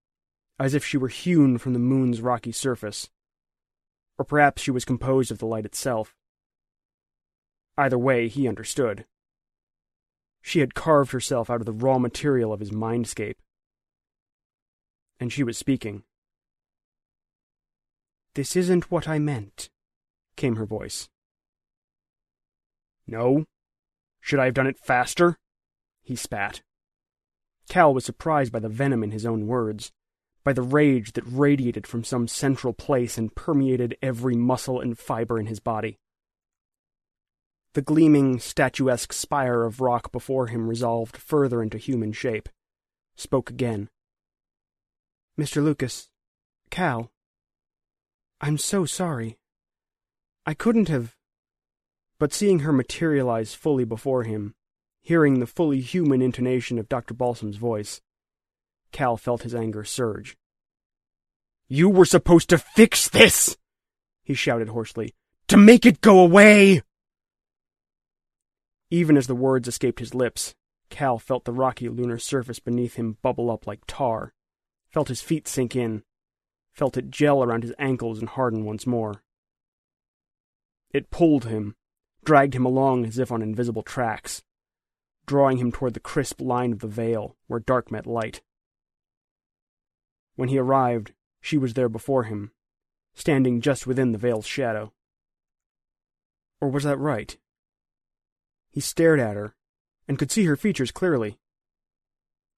[0.59, 3.11] as if she were hewn from the moon's rocky surface.
[4.18, 6.16] Or perhaps she was composed of the light itself.
[7.76, 9.05] Either way, he understood.
[10.40, 13.37] She had carved herself out of the raw material of his mindscape.
[15.20, 16.05] And she was speaking.
[18.37, 19.70] This isn't what I meant,
[20.37, 21.09] came her voice.
[23.07, 23.46] No?
[24.20, 25.38] Should I have done it faster?
[26.03, 26.61] He spat.
[27.70, 29.90] Cal was surprised by the venom in his own words,
[30.44, 35.40] by the rage that radiated from some central place and permeated every muscle and fiber
[35.40, 35.99] in his body.
[37.72, 42.51] The gleaming, statuesque spire of rock before him resolved further into human shape,
[43.14, 43.88] spoke again.
[45.40, 45.64] Mr.
[45.64, 46.11] Lucas,
[46.68, 47.11] Cal,
[48.40, 49.38] I'm so sorry.
[50.44, 51.14] I couldn't have.
[52.18, 54.55] But seeing her materialize fully before him,
[55.03, 57.14] hearing the fully human intonation of Dr.
[57.14, 58.01] Balsam's voice,
[58.92, 60.37] Cal felt his anger surge.
[61.68, 63.57] You were supposed to fix this!
[64.22, 65.14] he shouted hoarsely.
[65.49, 66.83] To make it go away!
[68.90, 70.55] Even as the words escaped his lips,
[70.90, 74.33] Cal felt the rocky lunar surface beneath him bubble up like tar,
[74.88, 76.03] felt his feet sink in,
[76.77, 79.23] felt it gel around his ankles and harden once more.
[80.93, 81.75] It pulled him,
[82.23, 84.43] dragged him along as if on invisible tracks,
[85.27, 88.43] drawing him toward the crisp line of the veil where dark met light.
[90.37, 92.53] When he arrived, she was there before him,
[93.15, 94.93] standing just within the veil's shadow.
[96.61, 97.39] Or was that right?
[98.71, 99.55] He stared at her,
[100.07, 101.39] and could see her features clearly.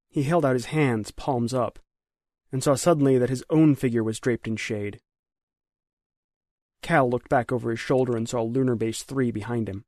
[0.08, 1.78] He held out his hands, palms up,
[2.50, 5.00] and saw suddenly that his own figure was draped in shade.
[6.82, 9.84] Cal looked back over his shoulder and saw Lunar Base 3 behind him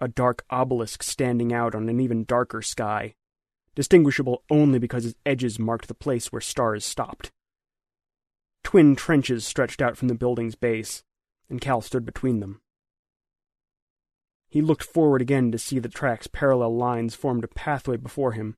[0.00, 3.14] a dark obelisk standing out on an even darker sky,
[3.74, 7.32] distinguishable only because its edges marked the place where stars stopped.
[8.62, 11.02] Twin trenches stretched out from the building's base,
[11.48, 12.60] and Cal stood between them.
[14.48, 18.56] He looked forward again to see the track's parallel lines formed a pathway before him,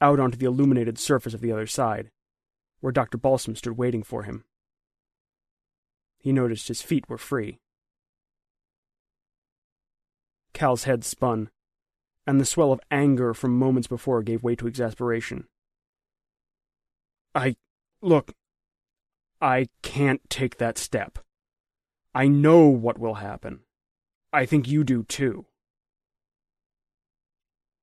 [0.00, 2.10] out onto the illuminated surface of the other side,
[2.80, 3.18] where Dr.
[3.18, 4.44] Balsam stood waiting for him.
[6.18, 7.58] He noticed his feet were free.
[10.52, 11.50] Cal's head spun,
[12.26, 15.46] and the swell of anger from moments before gave way to exasperation.
[17.34, 17.56] I.
[18.00, 18.32] Look.
[19.40, 21.18] I can't take that step.
[22.14, 23.60] I know what will happen.
[24.32, 25.46] I think you do too.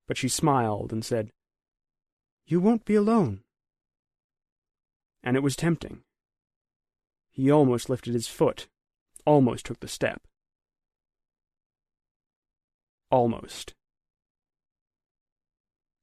[0.08, 1.32] But she smiled and said,
[2.46, 3.42] You won't be alone.
[5.24, 6.02] And it was tempting.
[7.30, 8.68] He almost lifted his foot,
[9.26, 10.22] almost took the step.
[13.10, 13.74] Almost.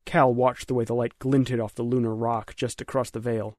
[0.04, 3.54] Cal watched the way the light glinted off the lunar rock just across the veil.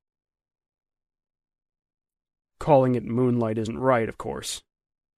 [2.59, 4.63] Calling it moonlight isn't right, of course,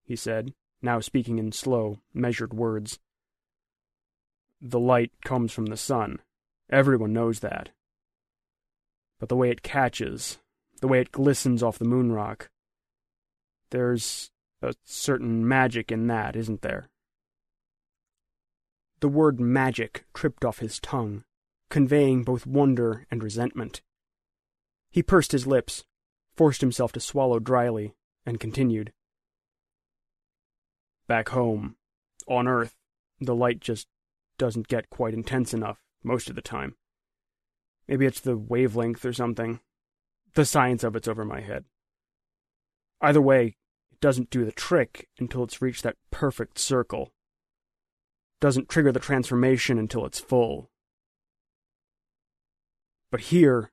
[0.04, 0.52] he said,
[0.82, 2.98] now speaking in slow, measured words.
[4.60, 6.20] The light comes from the sun.
[6.70, 7.70] Everyone knows that.
[9.22, 10.40] But the way it catches,
[10.80, 12.50] the way it glistens off the moon rock,
[13.70, 16.90] there's a certain magic in that, isn't there?
[18.98, 21.22] The word magic tripped off his tongue,
[21.70, 23.80] conveying both wonder and resentment.
[24.90, 25.84] He pursed his lips,
[26.34, 27.94] forced himself to swallow dryly,
[28.26, 28.92] and continued.
[31.06, 31.76] Back home,
[32.26, 32.74] on Earth,
[33.20, 33.86] the light just
[34.36, 36.74] doesn't get quite intense enough most of the time.
[37.92, 39.60] Maybe it's the wavelength or something.
[40.32, 41.66] The science of it's over my head.
[43.02, 43.58] Either way,
[43.92, 47.12] it doesn't do the trick until it's reached that perfect circle
[48.40, 50.70] doesn't trigger the transformation until it's full.
[53.10, 53.70] But here,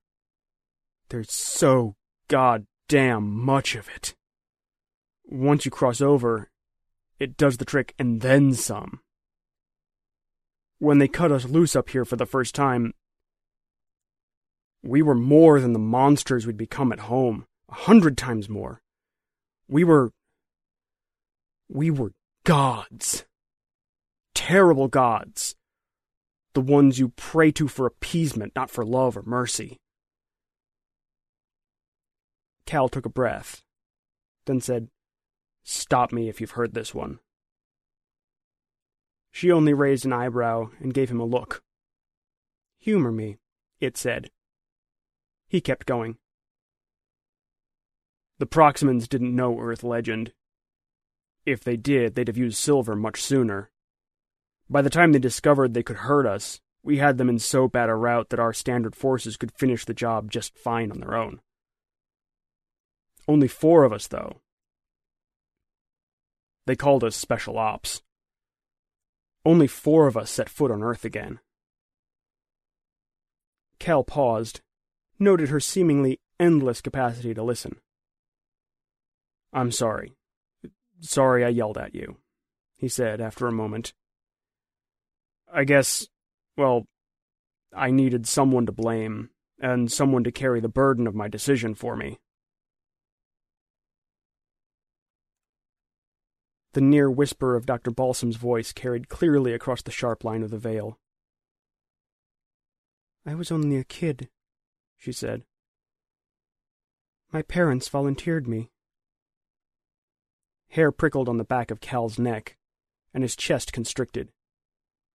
[1.08, 1.95] there's so
[2.27, 4.15] goddamn much of it.
[5.23, 6.51] Once you cross over,
[7.20, 8.99] it does the trick and then some.
[10.78, 12.93] When they cut us loose up here for the first time,
[14.84, 18.82] we were more than the monsters we'd become at home, a hundred times more.
[19.67, 20.11] We were.
[21.69, 22.13] We were
[22.43, 23.25] gods
[24.49, 25.55] terrible gods.
[26.53, 29.77] The ones you pray to for appeasement, not for love or mercy.
[32.65, 33.61] Cal took a breath,
[34.45, 34.88] then said,
[35.63, 37.19] Stop me if you've heard this one.
[39.32, 41.61] She only raised an eyebrow and gave him a look.
[42.80, 43.38] Humor me,
[43.80, 44.32] it said.
[45.50, 46.18] He kept going.
[48.38, 50.32] The Proximans didn't know Earth legend.
[51.45, 53.72] If they did, they'd have used silver much sooner.
[54.70, 57.89] By the time they discovered they could hurt us, we had them in so bad
[57.89, 61.41] a rout that our standard forces could finish the job just fine on their own.
[63.28, 64.41] Only four of us, though.
[66.68, 68.04] They called us Special Ops.
[69.43, 71.39] Only four of us set foot on Earth again.
[73.80, 74.62] Cal paused,
[75.20, 77.80] noted her seemingly endless capacity to listen.
[79.51, 80.13] I'm sorry.
[81.01, 82.17] Sorry I yelled at you,
[82.78, 83.93] he said after a moment.
[85.51, 86.07] I guess,
[86.57, 86.86] well,
[87.76, 91.95] I needed someone to blame, and someone to carry the burden of my decision for
[91.95, 92.20] me.
[96.74, 97.91] The near whisper of Dr.
[97.91, 100.99] Balsam's voice carried clearly across the sharp line of the veil.
[103.26, 104.30] I was only a kid,
[105.00, 105.43] she said.
[107.32, 108.70] My parents volunteered me.
[110.70, 112.58] Hair prickled on the back of Cal's neck,
[113.14, 114.30] and his chest constricted.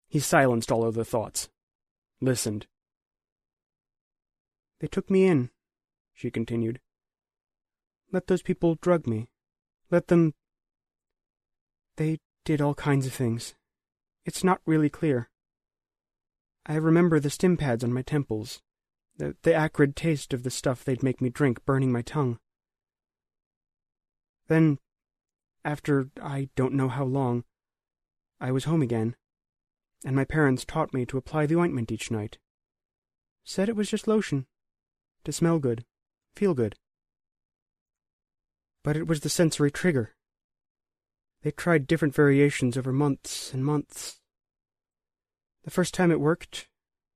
[0.09, 1.51] He silenced all other thoughts.
[2.21, 2.67] Listened.
[4.81, 5.51] They took me in,
[6.15, 6.81] she continued.
[8.11, 9.29] Let those people drug me.
[9.91, 10.35] Let them.
[11.97, 13.55] They did all kinds of things.
[14.25, 15.31] It's not really clear.
[16.65, 18.63] I remember the stim pads on my temples,
[19.17, 22.39] the, the acrid taste of the stuff they'd make me drink burning my tongue.
[24.49, 24.79] Then
[25.65, 27.45] after I don't know how long,
[28.41, 29.15] I was home again,
[30.05, 32.39] and my parents taught me to apply the ointment each night.
[33.45, 34.47] Said it was just lotion,
[35.25, 35.85] to smell good,
[36.35, 36.77] feel good.
[38.83, 40.15] But it was the sensory trigger.
[41.43, 44.21] They tried different variations over months and months.
[45.65, 46.69] The first time it worked,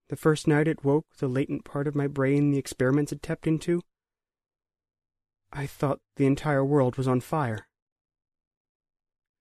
[0.08, 3.46] the first night it woke the latent part of my brain the experiments had tapped
[3.46, 3.82] into,
[5.52, 7.66] I thought the entire world was on fire.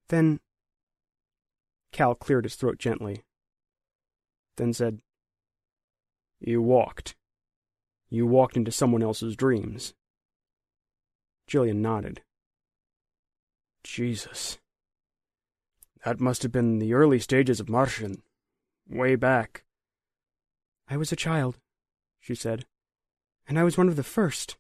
[0.09, 0.39] Then.
[1.91, 3.23] Cal cleared his throat gently,
[4.57, 4.99] then said,
[6.39, 7.15] You walked.
[8.09, 9.93] You walked into someone else's dreams.
[11.49, 12.21] Jillian nodded.
[13.83, 14.57] Jesus.
[16.03, 18.21] That must have been the early stages of Martian.
[18.87, 19.64] Way back.
[20.87, 21.57] I was a child,
[22.19, 22.65] she said,
[23.47, 24.57] and I was one of the first.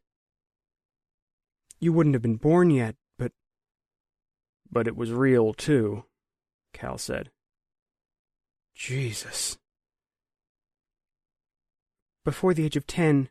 [1.79, 3.31] You wouldn't have been born yet, but
[4.71, 6.05] But it was real, too,
[6.73, 7.31] Cal said.
[8.73, 9.57] Jesus.
[12.23, 13.29] Before the age of ten,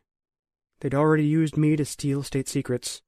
[0.79, 3.01] they'd already used me to steal state secrets,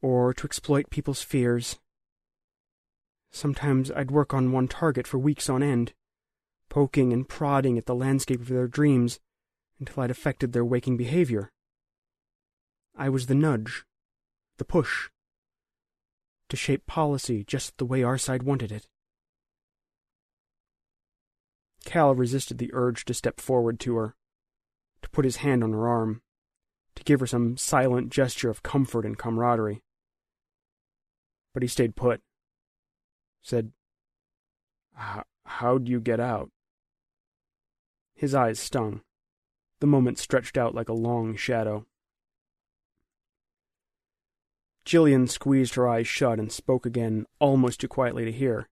[0.00, 1.78] or to exploit people's fears.
[3.30, 5.92] Sometimes I'd work on one target for weeks on end,
[6.68, 9.20] poking and prodding at the landscape of their dreams
[9.78, 11.50] until I'd affected their waking behavior.
[12.96, 13.84] I was the nudge,
[14.58, 15.08] the push,
[16.48, 18.86] to shape policy just the way our side wanted it.
[21.84, 24.16] Cal resisted the urge to step forward to her,
[25.02, 26.22] to put his hand on her arm,
[26.96, 29.82] to give her some silent gesture of comfort and camaraderie.
[31.54, 32.20] But he stayed put.
[33.42, 33.72] Said,
[35.46, 36.50] How'd you get out?
[38.18, 39.02] His eyes stung.
[39.78, 41.86] The moment stretched out like a long shadow.
[44.84, 48.68] Jillian squeezed her eyes shut and spoke again, almost too quietly to hear.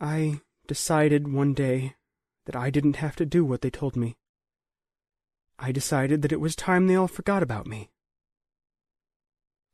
[0.00, 1.94] I decided one day
[2.46, 4.16] that I didn't have to do what they told me.
[5.56, 7.90] I decided that it was time they all forgot about me.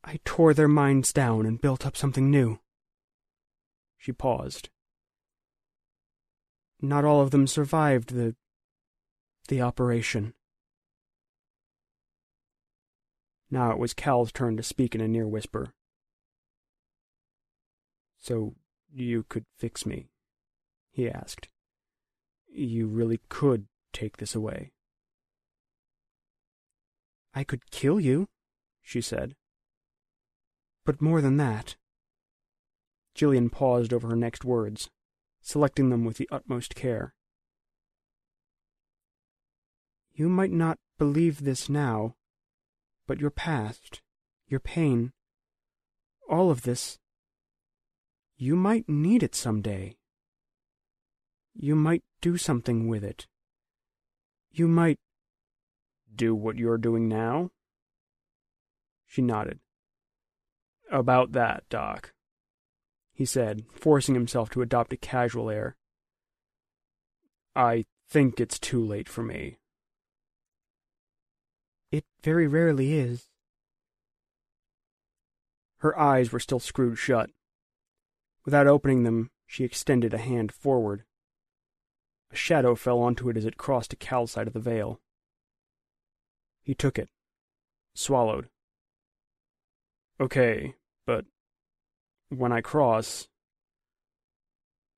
[0.05, 2.59] I tore their minds down and built up something new.
[3.97, 4.69] She paused.
[6.81, 8.35] Not all of them survived the.
[9.49, 10.35] the operation.
[13.51, 15.72] Now it was Cal's turn to speak in a near whisper.
[18.18, 18.55] So
[18.93, 20.09] you could fix me?
[20.91, 21.49] he asked.
[22.49, 24.72] You really could take this away.
[27.35, 28.29] I could kill you,
[28.83, 29.37] she said.
[30.85, 31.77] But more than that.
[33.14, 34.91] Jillian paused over her next words,
[35.47, 37.15] selecting them with the utmost care.
[40.13, 42.17] You might not believe this now,
[43.07, 44.03] but your past,
[44.49, 45.13] your pain,
[46.29, 46.99] all of this,
[48.37, 49.99] you might need it some day.
[51.55, 53.29] You might do something with it.
[54.51, 54.99] You might
[56.13, 57.51] do what you're doing now?
[59.07, 59.61] She nodded.
[60.91, 62.13] About that, Doc.
[63.17, 65.75] He said, forcing himself to adopt a casual air.
[67.55, 69.57] I think it's too late for me.
[71.91, 73.31] It very rarely is.
[75.79, 77.31] Her eyes were still screwed shut.
[78.45, 81.05] Without opening them, she extended a hand forward.
[82.31, 85.01] A shadow fell onto it as it crossed to Cal's side of the veil.
[86.62, 87.09] He took it,
[87.95, 88.51] swallowed.
[90.21, 90.75] Okay,
[91.07, 91.25] but
[92.29, 93.29] when I cross,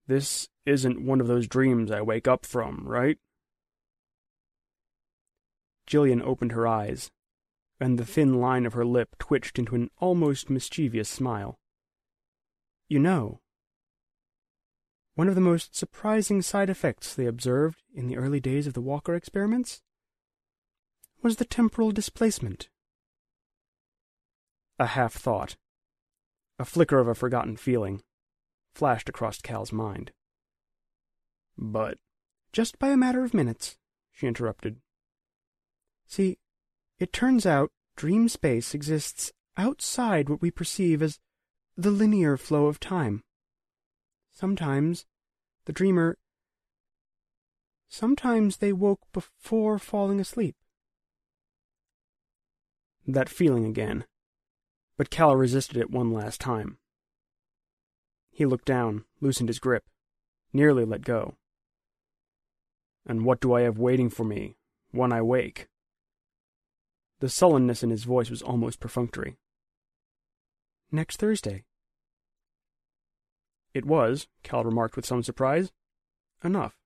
[0.07, 3.19] this isn't one of those dreams I wake up from, right?
[5.87, 7.11] Jillian opened her eyes,
[7.81, 11.59] and the thin line of her lip twitched into an almost mischievous smile.
[12.89, 13.41] You know,
[15.15, 18.81] one of the most surprising side effects they observed in the early days of the
[18.81, 19.83] Walker experiments
[21.23, 22.69] was the temporal displacement.
[24.79, 25.57] A half thought,
[26.59, 28.03] a flicker of a forgotten feeling,
[28.75, 30.13] flashed across Cal's mind.
[31.57, 31.99] But
[32.53, 33.77] just by a matter of minutes,
[34.13, 34.77] she interrupted.
[36.07, 36.39] See,
[36.99, 41.19] it turns out dream space exists outside what we perceive as
[41.77, 43.23] the linear flow of time.
[44.33, 45.05] Sometimes
[45.65, 46.17] the dreamer.
[47.89, 50.57] Sometimes they woke before falling asleep.
[53.07, 54.05] That feeling again.
[54.99, 56.77] But Cal resisted it one last time.
[58.31, 59.85] He looked down, loosened his grip,
[60.53, 61.37] nearly let go.
[63.07, 64.57] And what do I have waiting for me
[64.91, 65.69] when I wake?
[67.21, 69.39] The sullenness in his voice was almost perfunctory.
[70.91, 71.65] Next Thursday.
[73.73, 75.71] It was, Cal remarked with some surprise,
[76.43, 76.77] enough.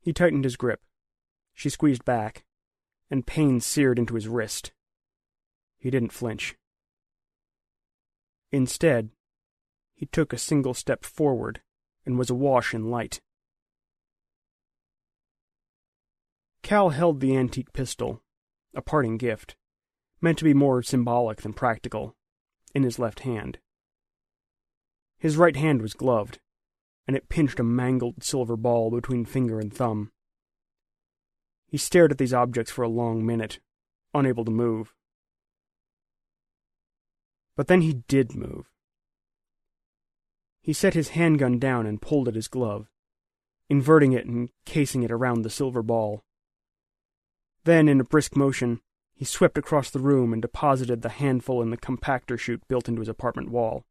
[0.00, 0.80] He tightened his grip.
[1.54, 2.44] She squeezed back,
[3.10, 4.72] and pain seared into his wrist.
[5.84, 6.56] He didn't flinch.
[8.50, 9.10] Instead,
[9.92, 11.60] he took a single step forward
[12.06, 13.20] and was awash in light.
[16.62, 18.22] Cal held the antique pistol,
[18.74, 19.56] a parting gift,
[20.22, 22.16] meant to be more symbolic than practical,
[22.74, 23.58] in his left hand.
[25.18, 26.38] His right hand was gloved,
[27.06, 30.12] and it pinched a mangled silver ball between finger and thumb.
[31.66, 33.60] He stared at these objects for a long minute,
[34.14, 34.94] unable to move.
[37.56, 38.70] But then he did move.
[40.60, 42.88] He set his handgun down and pulled at his glove,
[43.68, 46.22] inverting it and casing it around the silver ball.
[47.64, 48.80] Then, in a brisk motion,
[49.14, 53.00] he swept across the room and deposited the handful in the compactor chute built into
[53.00, 53.84] his apartment wall.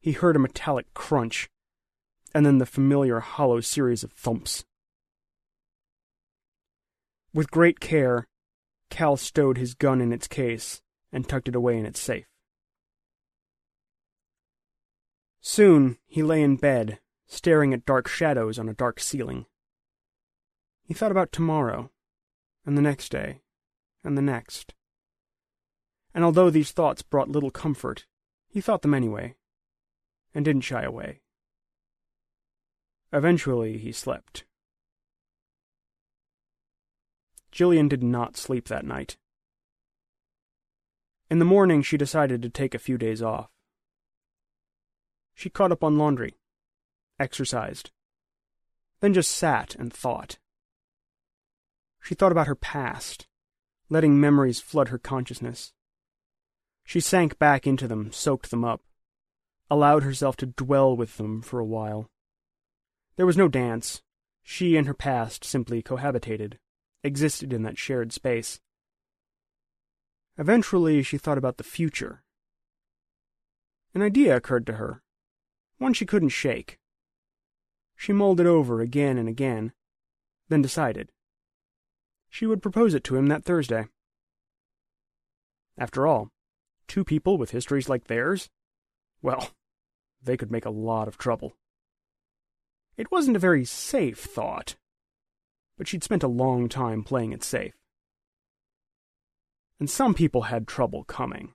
[0.00, 1.50] He heard a metallic crunch,
[2.32, 4.64] and then the familiar hollow series of thumps.
[7.34, 8.26] With great care,
[8.88, 10.80] Cal stowed his gun in its case
[11.12, 12.26] and tucked it away in its safe.
[15.40, 19.46] Soon he lay in bed, staring at dark shadows on a dark ceiling.
[20.82, 21.90] He thought about tomorrow,
[22.64, 23.42] and the next day,
[24.02, 24.74] and the next.
[26.14, 28.06] And although these thoughts brought little comfort,
[28.48, 29.36] he thought them anyway,
[30.34, 31.20] and didn't shy away.
[33.12, 34.44] Eventually he slept.
[37.52, 39.16] Jillian did not sleep that night.
[41.30, 43.50] In the morning she decided to take a few days off.
[45.34, 46.34] She caught up on laundry,
[47.20, 47.90] exercised,
[49.00, 50.38] then just sat and thought.
[52.00, 53.26] She thought about her past,
[53.90, 55.72] letting memories flood her consciousness.
[56.84, 58.82] She sank back into them, soaked them up,
[59.70, 62.08] allowed herself to dwell with them for a while.
[63.16, 64.02] There was no dance.
[64.42, 66.54] She and her past simply cohabitated,
[67.04, 68.60] existed in that shared space.
[70.38, 72.22] Eventually, she thought about the future.
[73.92, 75.02] An idea occurred to her,
[75.78, 76.78] one she couldn't shake.
[77.96, 79.72] She mulled it over again and again,
[80.48, 81.10] then decided.
[82.30, 83.88] She would propose it to him that Thursday.
[85.76, 86.30] After all,
[86.86, 88.48] two people with histories like theirs?
[89.20, 89.50] Well,
[90.22, 91.56] they could make a lot of trouble.
[92.96, 94.76] It wasn't a very safe thought,
[95.76, 97.74] but she'd spent a long time playing it safe.
[99.80, 101.52] And some people had trouble coming.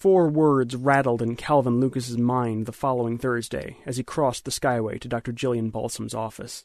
[0.00, 5.00] Four words rattled in Calvin Lucas's mind the following Thursday as he crossed the skyway
[5.00, 5.32] to Dr.
[5.32, 6.64] Jillian Balsam's office.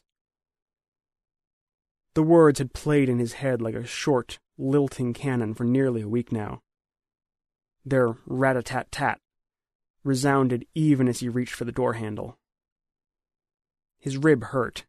[2.14, 6.08] The words had played in his head like a short, lilting canon for nearly a
[6.08, 6.62] week now.
[7.84, 9.20] Their rat-a-tat-tat
[10.02, 12.36] resounded even as he reached for the door handle.
[14.00, 14.84] His rib hurt,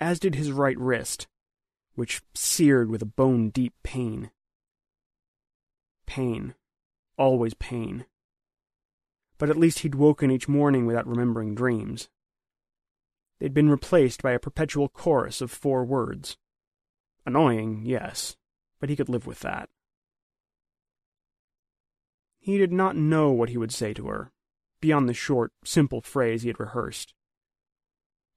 [0.00, 1.28] as did his right wrist,
[1.96, 4.30] which seared with a bone-deep pain.
[6.06, 6.54] Pain.
[7.18, 8.06] Always pain.
[9.38, 12.08] But at least he'd woken each morning without remembering dreams.
[13.40, 16.36] They'd been replaced by a perpetual chorus of four words.
[17.26, 18.36] Annoying, yes,
[18.78, 19.68] but he could live with that.
[22.38, 24.30] He did not know what he would say to her,
[24.80, 27.12] beyond the short, simple phrase he had rehearsed.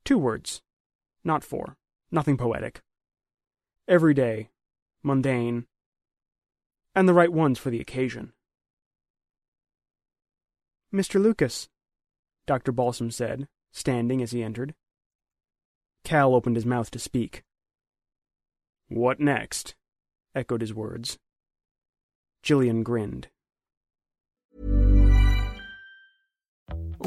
[0.03, 0.62] Two words,
[1.24, 1.78] not four,
[2.10, 2.82] nothing poetic.
[3.89, 4.51] Everyday,
[5.01, 5.65] mundane,
[6.93, 8.33] and the right ones for the occasion.
[10.93, 11.19] Mr.
[11.19, 11.69] Lucas,
[12.45, 12.71] Dr.
[12.71, 14.75] Balsam said, standing as he entered.
[16.03, 17.41] Cal opened his mouth to speak.
[18.89, 19.73] What next?
[20.35, 21.17] echoed his words.
[22.43, 23.29] Jillian grinned.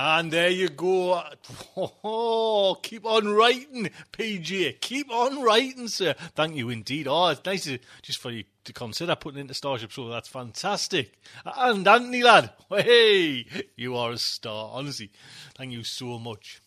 [0.00, 1.20] And there you go.
[1.76, 4.80] Oh, keep on writing, PJ.
[4.80, 6.14] Keep on writing, sir.
[6.36, 7.08] Thank you indeed.
[7.08, 11.18] Oh, it's nice to, just for you to consider putting into Starship So That's fantastic.
[11.44, 14.70] And Anthony, lad, hey, you are a star.
[14.72, 15.10] Honestly,
[15.56, 16.60] thank you so much.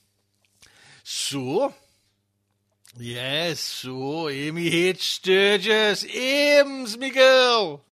[1.04, 1.74] So,
[2.98, 5.16] yes, so Amy H.
[5.16, 7.86] Sturgis, Ames, me girl.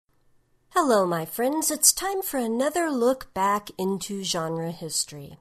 [0.79, 1.71] Hello, my friends.
[1.71, 5.39] It's time for another look back into genre history.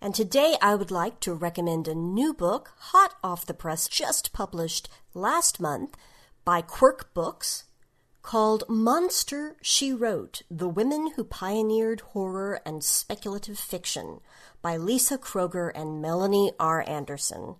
[0.00, 4.32] And today I would like to recommend a new book, hot off the press, just
[4.32, 5.98] published last month
[6.46, 7.64] by Quirk Books,
[8.22, 14.20] called Monster She Wrote The Women Who Pioneered Horror and Speculative Fiction
[14.62, 16.82] by Lisa Kroger and Melanie R.
[16.88, 17.56] Anderson.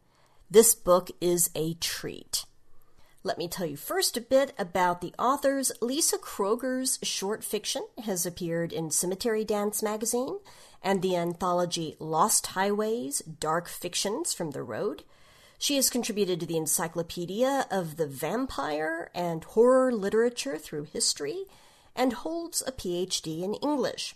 [0.50, 2.46] This book is a treat.
[3.22, 5.70] Let me tell you first a bit about the authors.
[5.82, 10.38] Lisa Kroger's short fiction has appeared in Cemetery Dance magazine
[10.82, 15.02] and the anthology Lost Highways Dark Fictions from the Road.
[15.58, 21.44] She has contributed to the Encyclopedia of the Vampire and Horror Literature through History
[21.94, 24.14] and holds a PhD in English.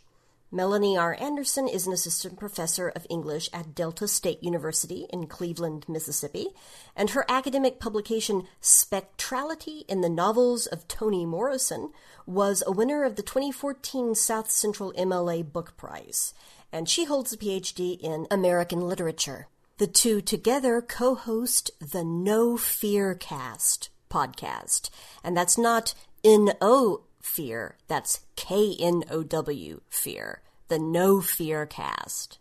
[0.54, 1.16] Melanie R.
[1.18, 6.46] Anderson is an assistant professor of English at Delta State University in Cleveland, Mississippi,
[6.94, 11.90] and her academic publication Spectrality in the Novels of Toni Morrison
[12.24, 16.34] was a winner of the 2014 South Central MLA Book Prize,
[16.72, 19.48] and she holds a PhD in American Literature.
[19.78, 24.90] The two together co host the Know Fear Cast podcast,
[25.24, 31.66] and that's not N O fear, that's K N O W fear the Know Fear
[31.66, 32.38] cast.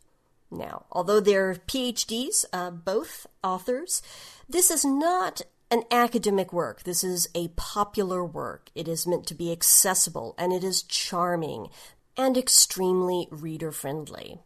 [0.50, 4.02] Now, although they're PhDs, uh, both authors,
[4.48, 6.84] this is not an academic work.
[6.84, 8.70] This is a popular work.
[8.76, 11.70] It is meant to be accessible and it is charming
[12.16, 14.40] and extremely reader friendly.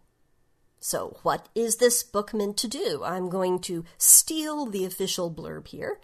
[0.79, 3.01] So, what is this book meant to do?
[3.03, 5.99] I'm going to steal the official blurb here.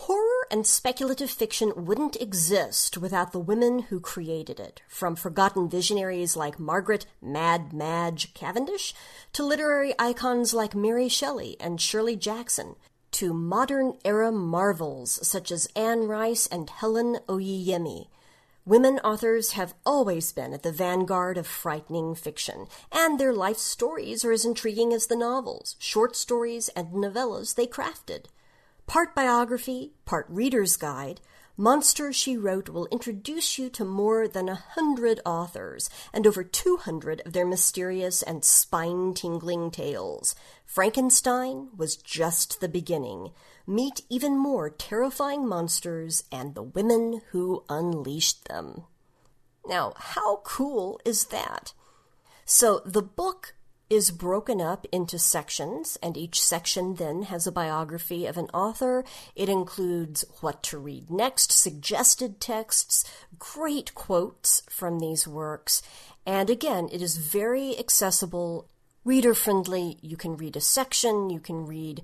[0.00, 6.36] Horror and speculative fiction wouldn't exist without the women who created it, from forgotten visionaries
[6.36, 8.94] like Margaret Mad Madge Cavendish
[9.32, 12.76] to literary icons like Mary Shelley and Shirley Jackson,
[13.12, 18.08] to modern era marvels such as Anne Rice and Helen Oyeyemi.
[18.66, 24.26] Women authors have always been at the vanguard of frightening fiction, and their life stories
[24.26, 28.26] are as intriguing as the novels, short stories, and novellas they crafted.
[28.86, 31.20] Part biography, part reader's guide,
[31.58, 37.22] Monster, she wrote, will introduce you to more than a hundred authors and over 200
[37.24, 40.34] of their mysterious and spine tingling tales.
[40.66, 43.30] Frankenstein was just the beginning.
[43.66, 48.84] Meet even more terrifying monsters and the women who unleashed them.
[49.66, 51.72] Now, how cool is that?
[52.44, 53.54] So, the book
[53.88, 59.04] is broken up into sections, and each section then has a biography of an author.
[59.34, 63.04] It includes what to read next, suggested texts,
[63.38, 65.82] great quotes from these works,
[66.26, 68.68] and again, it is very accessible,
[69.04, 69.96] reader friendly.
[70.02, 72.02] You can read a section, you can read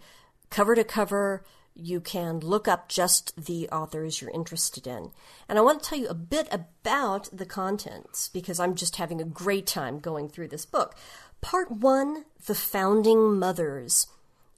[0.48, 1.42] cover to cover.
[1.74, 5.10] You can look up just the authors you're interested in.
[5.48, 9.22] And I want to tell you a bit about the contents because I'm just having
[9.22, 10.94] a great time going through this book.
[11.43, 14.07] Part one, The Founding Mothers,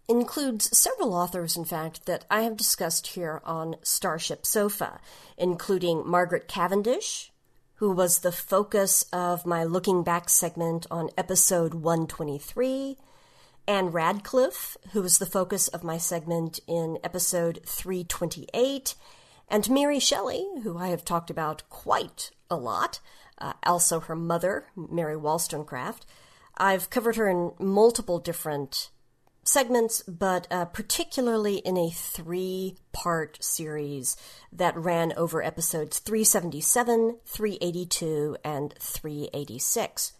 [0.07, 5.01] includes several authors, in fact, that I have discussed here on Starship Sofa,
[5.39, 7.32] including Margaret Cavendish,
[7.76, 12.99] who was the focus of my Looking Back segment on episode 123,
[13.66, 18.95] Ann Radcliffe, who was the focus of my segment in episode 328,
[19.49, 23.01] and Mary Shelley, who I have talked about quite a lot,
[23.39, 26.05] uh, also her mother, Mary Wollstonecraft.
[26.57, 28.90] I've covered her in multiple different
[29.42, 34.16] segments, but uh, particularly in a three part series
[34.52, 40.12] that ran over episodes 377, 382, and 386.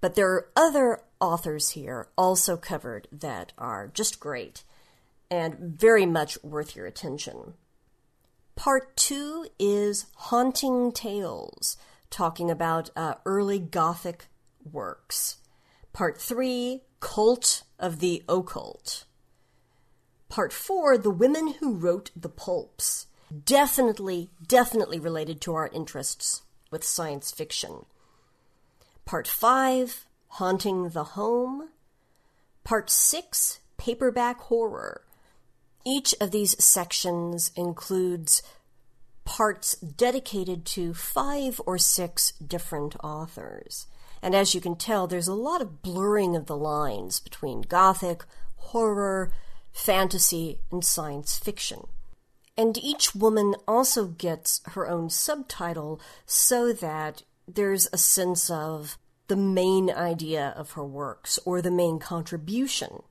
[0.00, 4.64] But there are other authors here also covered that are just great
[5.30, 7.54] and very much worth your attention.
[8.56, 11.76] Part two is Haunting Tales,
[12.10, 14.26] talking about uh, early Gothic
[14.70, 15.38] works.
[15.92, 19.04] Part 3 Cult of the Occult.
[20.28, 23.06] Part 4 The Women Who Wrote the Pulps.
[23.44, 27.86] Definitely, definitely related to our interests with science fiction.
[29.04, 31.70] Part 5 Haunting the Home.
[32.62, 35.02] Part 6 Paperback Horror.
[35.84, 38.42] Each of these sections includes
[39.24, 43.86] parts dedicated to five or six different authors.
[44.22, 48.24] And as you can tell, there's a lot of blurring of the lines between Gothic,
[48.56, 49.32] horror,
[49.72, 51.86] fantasy, and science fiction.
[52.56, 58.98] And each woman also gets her own subtitle so that there's a sense of
[59.28, 63.02] the main idea of her works or the main contribution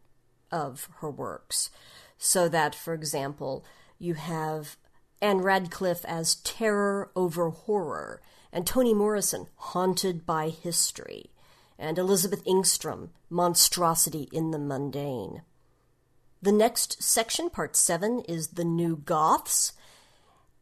[0.51, 1.69] of her works.
[2.17, 3.63] So that, for example,
[3.97, 4.75] you have
[5.21, 8.21] Ann Radcliffe as terror over horror,
[8.51, 11.31] and Toni Morrison, Haunted by History,
[11.77, 15.43] and Elizabeth Engstrom, Monstrosity in the Mundane.
[16.41, 19.73] The next section, part 7, is The New Goths.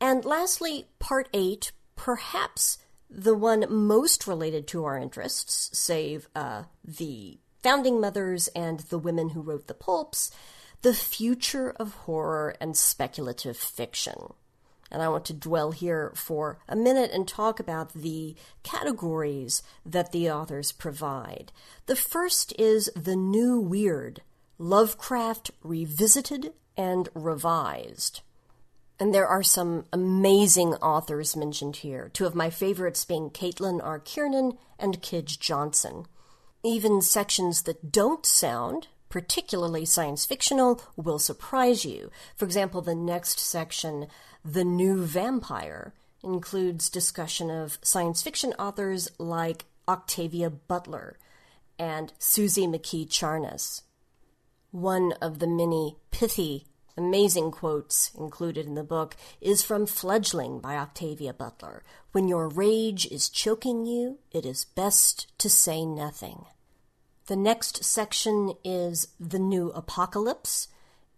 [0.01, 2.79] And lastly, part 8, perhaps
[3.09, 9.29] the one most related to our interests, save uh, the founding mothers and the women
[9.29, 10.31] who wrote the pulps,
[10.81, 14.33] the future of horror and speculative fiction.
[14.91, 20.11] And I want to dwell here for a minute and talk about the categories that
[20.11, 21.51] the authors provide.
[21.87, 24.21] The first is the new weird,
[24.57, 28.21] Lovecraft revisited and revised.
[28.99, 33.99] And there are some amazing authors mentioned here, two of my favorites being Caitlin R.
[33.99, 36.05] Kiernan and Kij Johnson.
[36.63, 42.11] Even sections that don't sound particularly science fictional will surprise you.
[42.35, 44.07] For example, the next section
[44.43, 45.93] the New Vampire
[46.23, 51.17] includes discussion of science fiction authors like Octavia Butler
[51.79, 53.81] and Suzy McKee Charnas.
[54.71, 56.65] One of the many pithy,
[56.97, 61.83] amazing quotes included in the book is from Fledgling by Octavia Butler.
[62.11, 66.45] When your rage is choking you, it is best to say nothing.
[67.27, 70.67] The next section is The New Apocalypse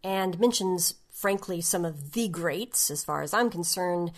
[0.04, 4.12] and mentions frankly, some of the greats, as far as I'm concerned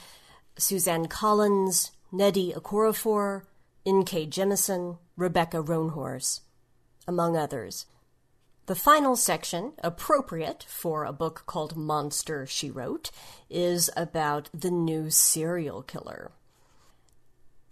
[0.56, 3.42] Suzanne Collins, Nnedi Okorafor,
[3.88, 4.28] N.K.
[4.28, 6.42] Jemisin, Rebecca Roanhorse,
[7.08, 7.88] among others.
[8.68, 13.10] The final section, appropriate for a book called Monster, She Wrote,
[13.50, 16.32] is about the new serial killer.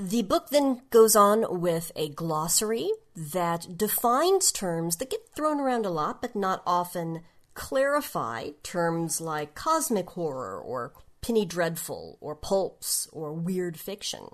[0.01, 5.85] The book then goes on with a glossary that defines terms that get thrown around
[5.85, 7.23] a lot but not often
[7.53, 14.29] clarify terms like cosmic horror or penny dreadful or pulps or weird fiction.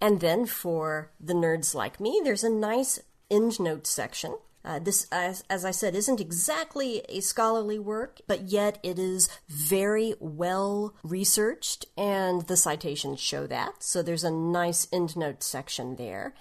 [0.00, 3.00] And then for the nerds like me, there's a nice
[3.32, 8.78] endnote section Uh, this, as, as, I said, isn't exactly a scholarly work, but yet
[8.82, 13.82] it is very well researched, and the citations show that.
[13.82, 16.34] So there's a nice endnote section there.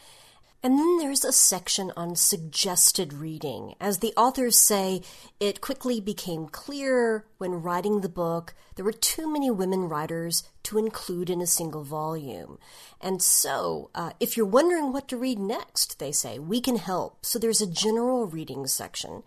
[0.63, 3.73] And then there's a section on suggested reading.
[3.79, 5.01] As the authors say,
[5.39, 10.77] it quickly became clear when writing the book there were too many women writers to
[10.77, 12.59] include in a single volume.
[13.01, 17.25] And so, uh, if you're wondering what to read next, they say, we can help.
[17.25, 19.23] So there's a general reading section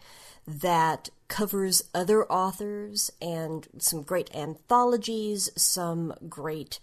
[0.47, 6.79] that covers other authors and some great anthologies, some great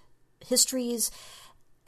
[0.46, 1.10] histories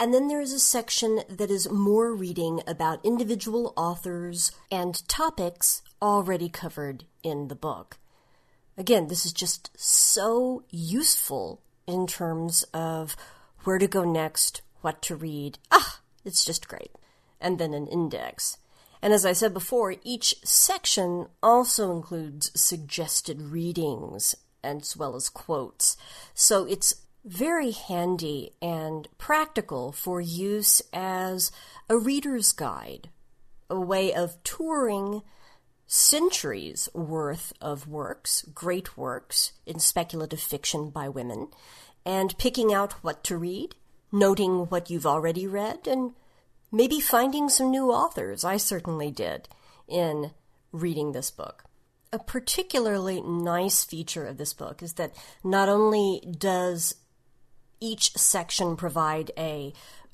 [0.04, 5.82] and then there is a section that is more reading about individual authors and topics
[6.02, 8.00] already covered in the book.
[8.78, 13.16] Again, this is just so useful in terms of
[13.64, 15.58] where to go next, what to read.
[15.72, 16.92] Ah, it's just great.
[17.40, 18.58] And then an index.
[19.02, 24.36] And as I said before, each section also includes suggested readings
[24.66, 25.96] as well as quotes.
[26.34, 26.94] So it's
[27.26, 31.52] very handy and practical for use as
[31.90, 33.10] a reader's guide,
[33.70, 35.22] a way of touring
[35.88, 41.48] centuries worth of works, great works in speculative fiction by women,
[42.06, 43.76] and picking out what to read,
[44.12, 46.14] noting what you've already read, and
[46.72, 48.44] maybe finding some new authors.
[48.44, 49.48] I certainly did
[49.88, 50.32] in
[50.72, 51.64] reading this book.
[52.12, 56.96] A particularly nice feature of this book is that not only does
[57.84, 59.74] each section provide a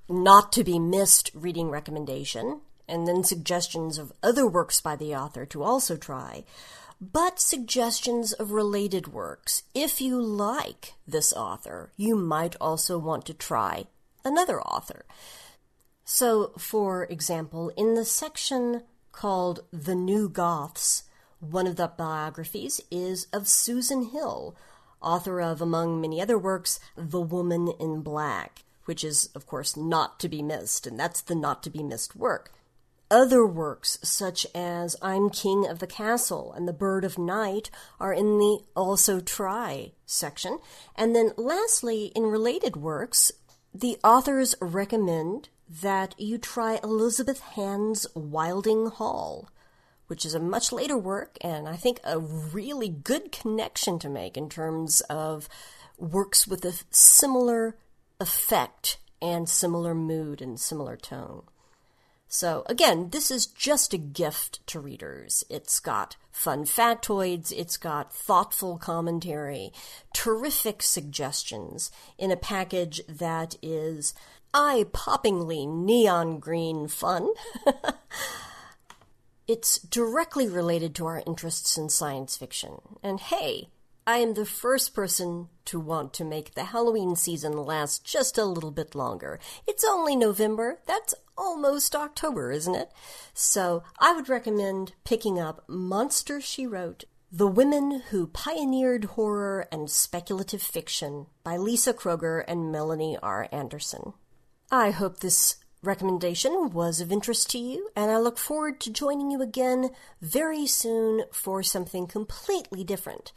[0.09, 5.45] not to be missed reading recommendation and then suggestions of other works by the author
[5.45, 6.43] to also try,
[6.99, 9.61] but suggestions of related works.
[9.75, 13.85] If you like this author, you might also want to try
[14.25, 15.05] another author.
[16.03, 21.03] So, for example, in the section called The New Goths,
[21.39, 24.55] one of the biographies is of Susan Hill,
[25.01, 30.19] author of, among many other works, The Woman in Black, which is, of course, not
[30.19, 32.51] to be missed, and that's the not to be missed work.
[33.11, 38.13] Other works, such as I'm King of the Castle and The Bird of Night, are
[38.13, 40.59] in the also try section.
[40.95, 43.31] And then, lastly, in related works,
[43.73, 49.49] the authors recommend that you try Elizabeth Hand's Wilding Hall
[50.09, 54.35] which is a much later work and I think a really good connection to make
[54.35, 55.47] in terms of
[55.99, 57.77] works with a similar
[58.19, 61.43] effect and similar mood and similar tone.
[62.27, 65.43] So, again, this is just a gift to readers.
[65.49, 69.71] It's got fun factoids, it's got thoughtful commentary,
[70.13, 74.13] terrific suggestions in a package that is
[74.53, 77.29] eye poppingly neon green fun.
[79.49, 82.81] It's directly related to our interests in science fiction.
[83.01, 83.69] And hey,
[84.05, 88.45] I am the first person to want to make the Halloween season last just a
[88.45, 89.39] little bit longer.
[89.65, 90.81] It's only November.
[90.85, 92.91] That's almost October, isn't it?
[93.33, 99.89] So I would recommend picking up Monster She Wrote The Women Who Pioneered Horror and
[99.89, 103.49] Speculative Fiction by Lisa Kroger and Melanie R.
[103.51, 104.13] Anderson.
[104.71, 109.31] I hope this recommendation was of interest to you, and I look forward to joining
[109.31, 113.31] you again very soon for something completely different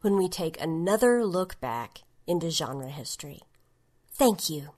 [0.00, 3.40] when we take another look back into genre history.
[4.12, 4.70] Thank you.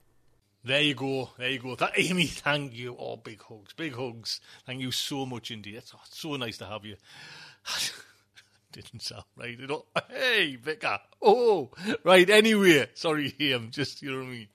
[0.63, 1.29] There you go.
[1.37, 1.75] There you go.
[1.75, 2.95] That, Amy, thank you.
[2.97, 3.73] Oh, big hugs.
[3.73, 4.41] Big hugs.
[4.65, 5.75] Thank you so much indeed.
[5.75, 6.95] It's, oh, so nice to have you.
[8.71, 9.87] Didn't sound right at all.
[10.09, 10.99] Hey, Vicar.
[11.21, 11.71] Oh,
[12.03, 12.29] right.
[12.29, 14.47] Anyway, sorry, I'm just, you know what I mean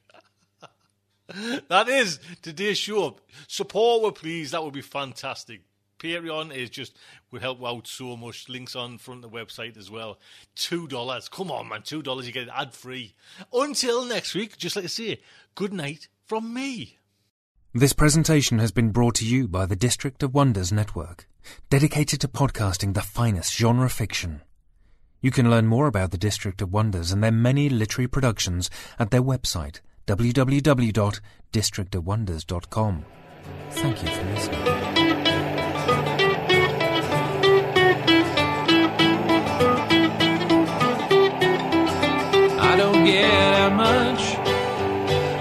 [1.68, 3.16] that is today's show.
[3.49, 4.51] Support we please.
[4.53, 5.62] That would be fantastic.
[5.99, 6.97] Patreon is just
[7.31, 8.49] would help out so much.
[8.49, 10.18] Links on front of the website as well.
[10.55, 11.29] Two dollars.
[11.29, 11.83] Come on, man.
[11.83, 12.27] Two dollars.
[12.27, 13.14] You get it ad free.
[13.53, 15.20] Until next week, just like I say,
[15.55, 16.99] good night from me.
[17.74, 21.29] This presentation has been brought to you by the District of Wonders Network,
[21.68, 24.43] dedicated to podcasting the finest genre fiction.
[25.20, 29.11] You can learn more about the District of Wonders and their many literary productions at
[29.11, 33.05] their website www.districtofwonders.com.
[33.71, 35.67] Thank you for listening.
[42.59, 44.37] I don't get out much.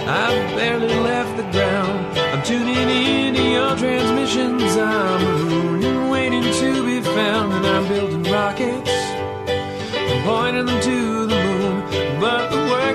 [0.08, 2.18] I've barely left the ground.
[2.18, 4.78] I'm tuning into your transmissions.
[4.78, 8.90] I'm a waiting to be found, and I'm building rockets.
[8.90, 10.82] I'm pointing them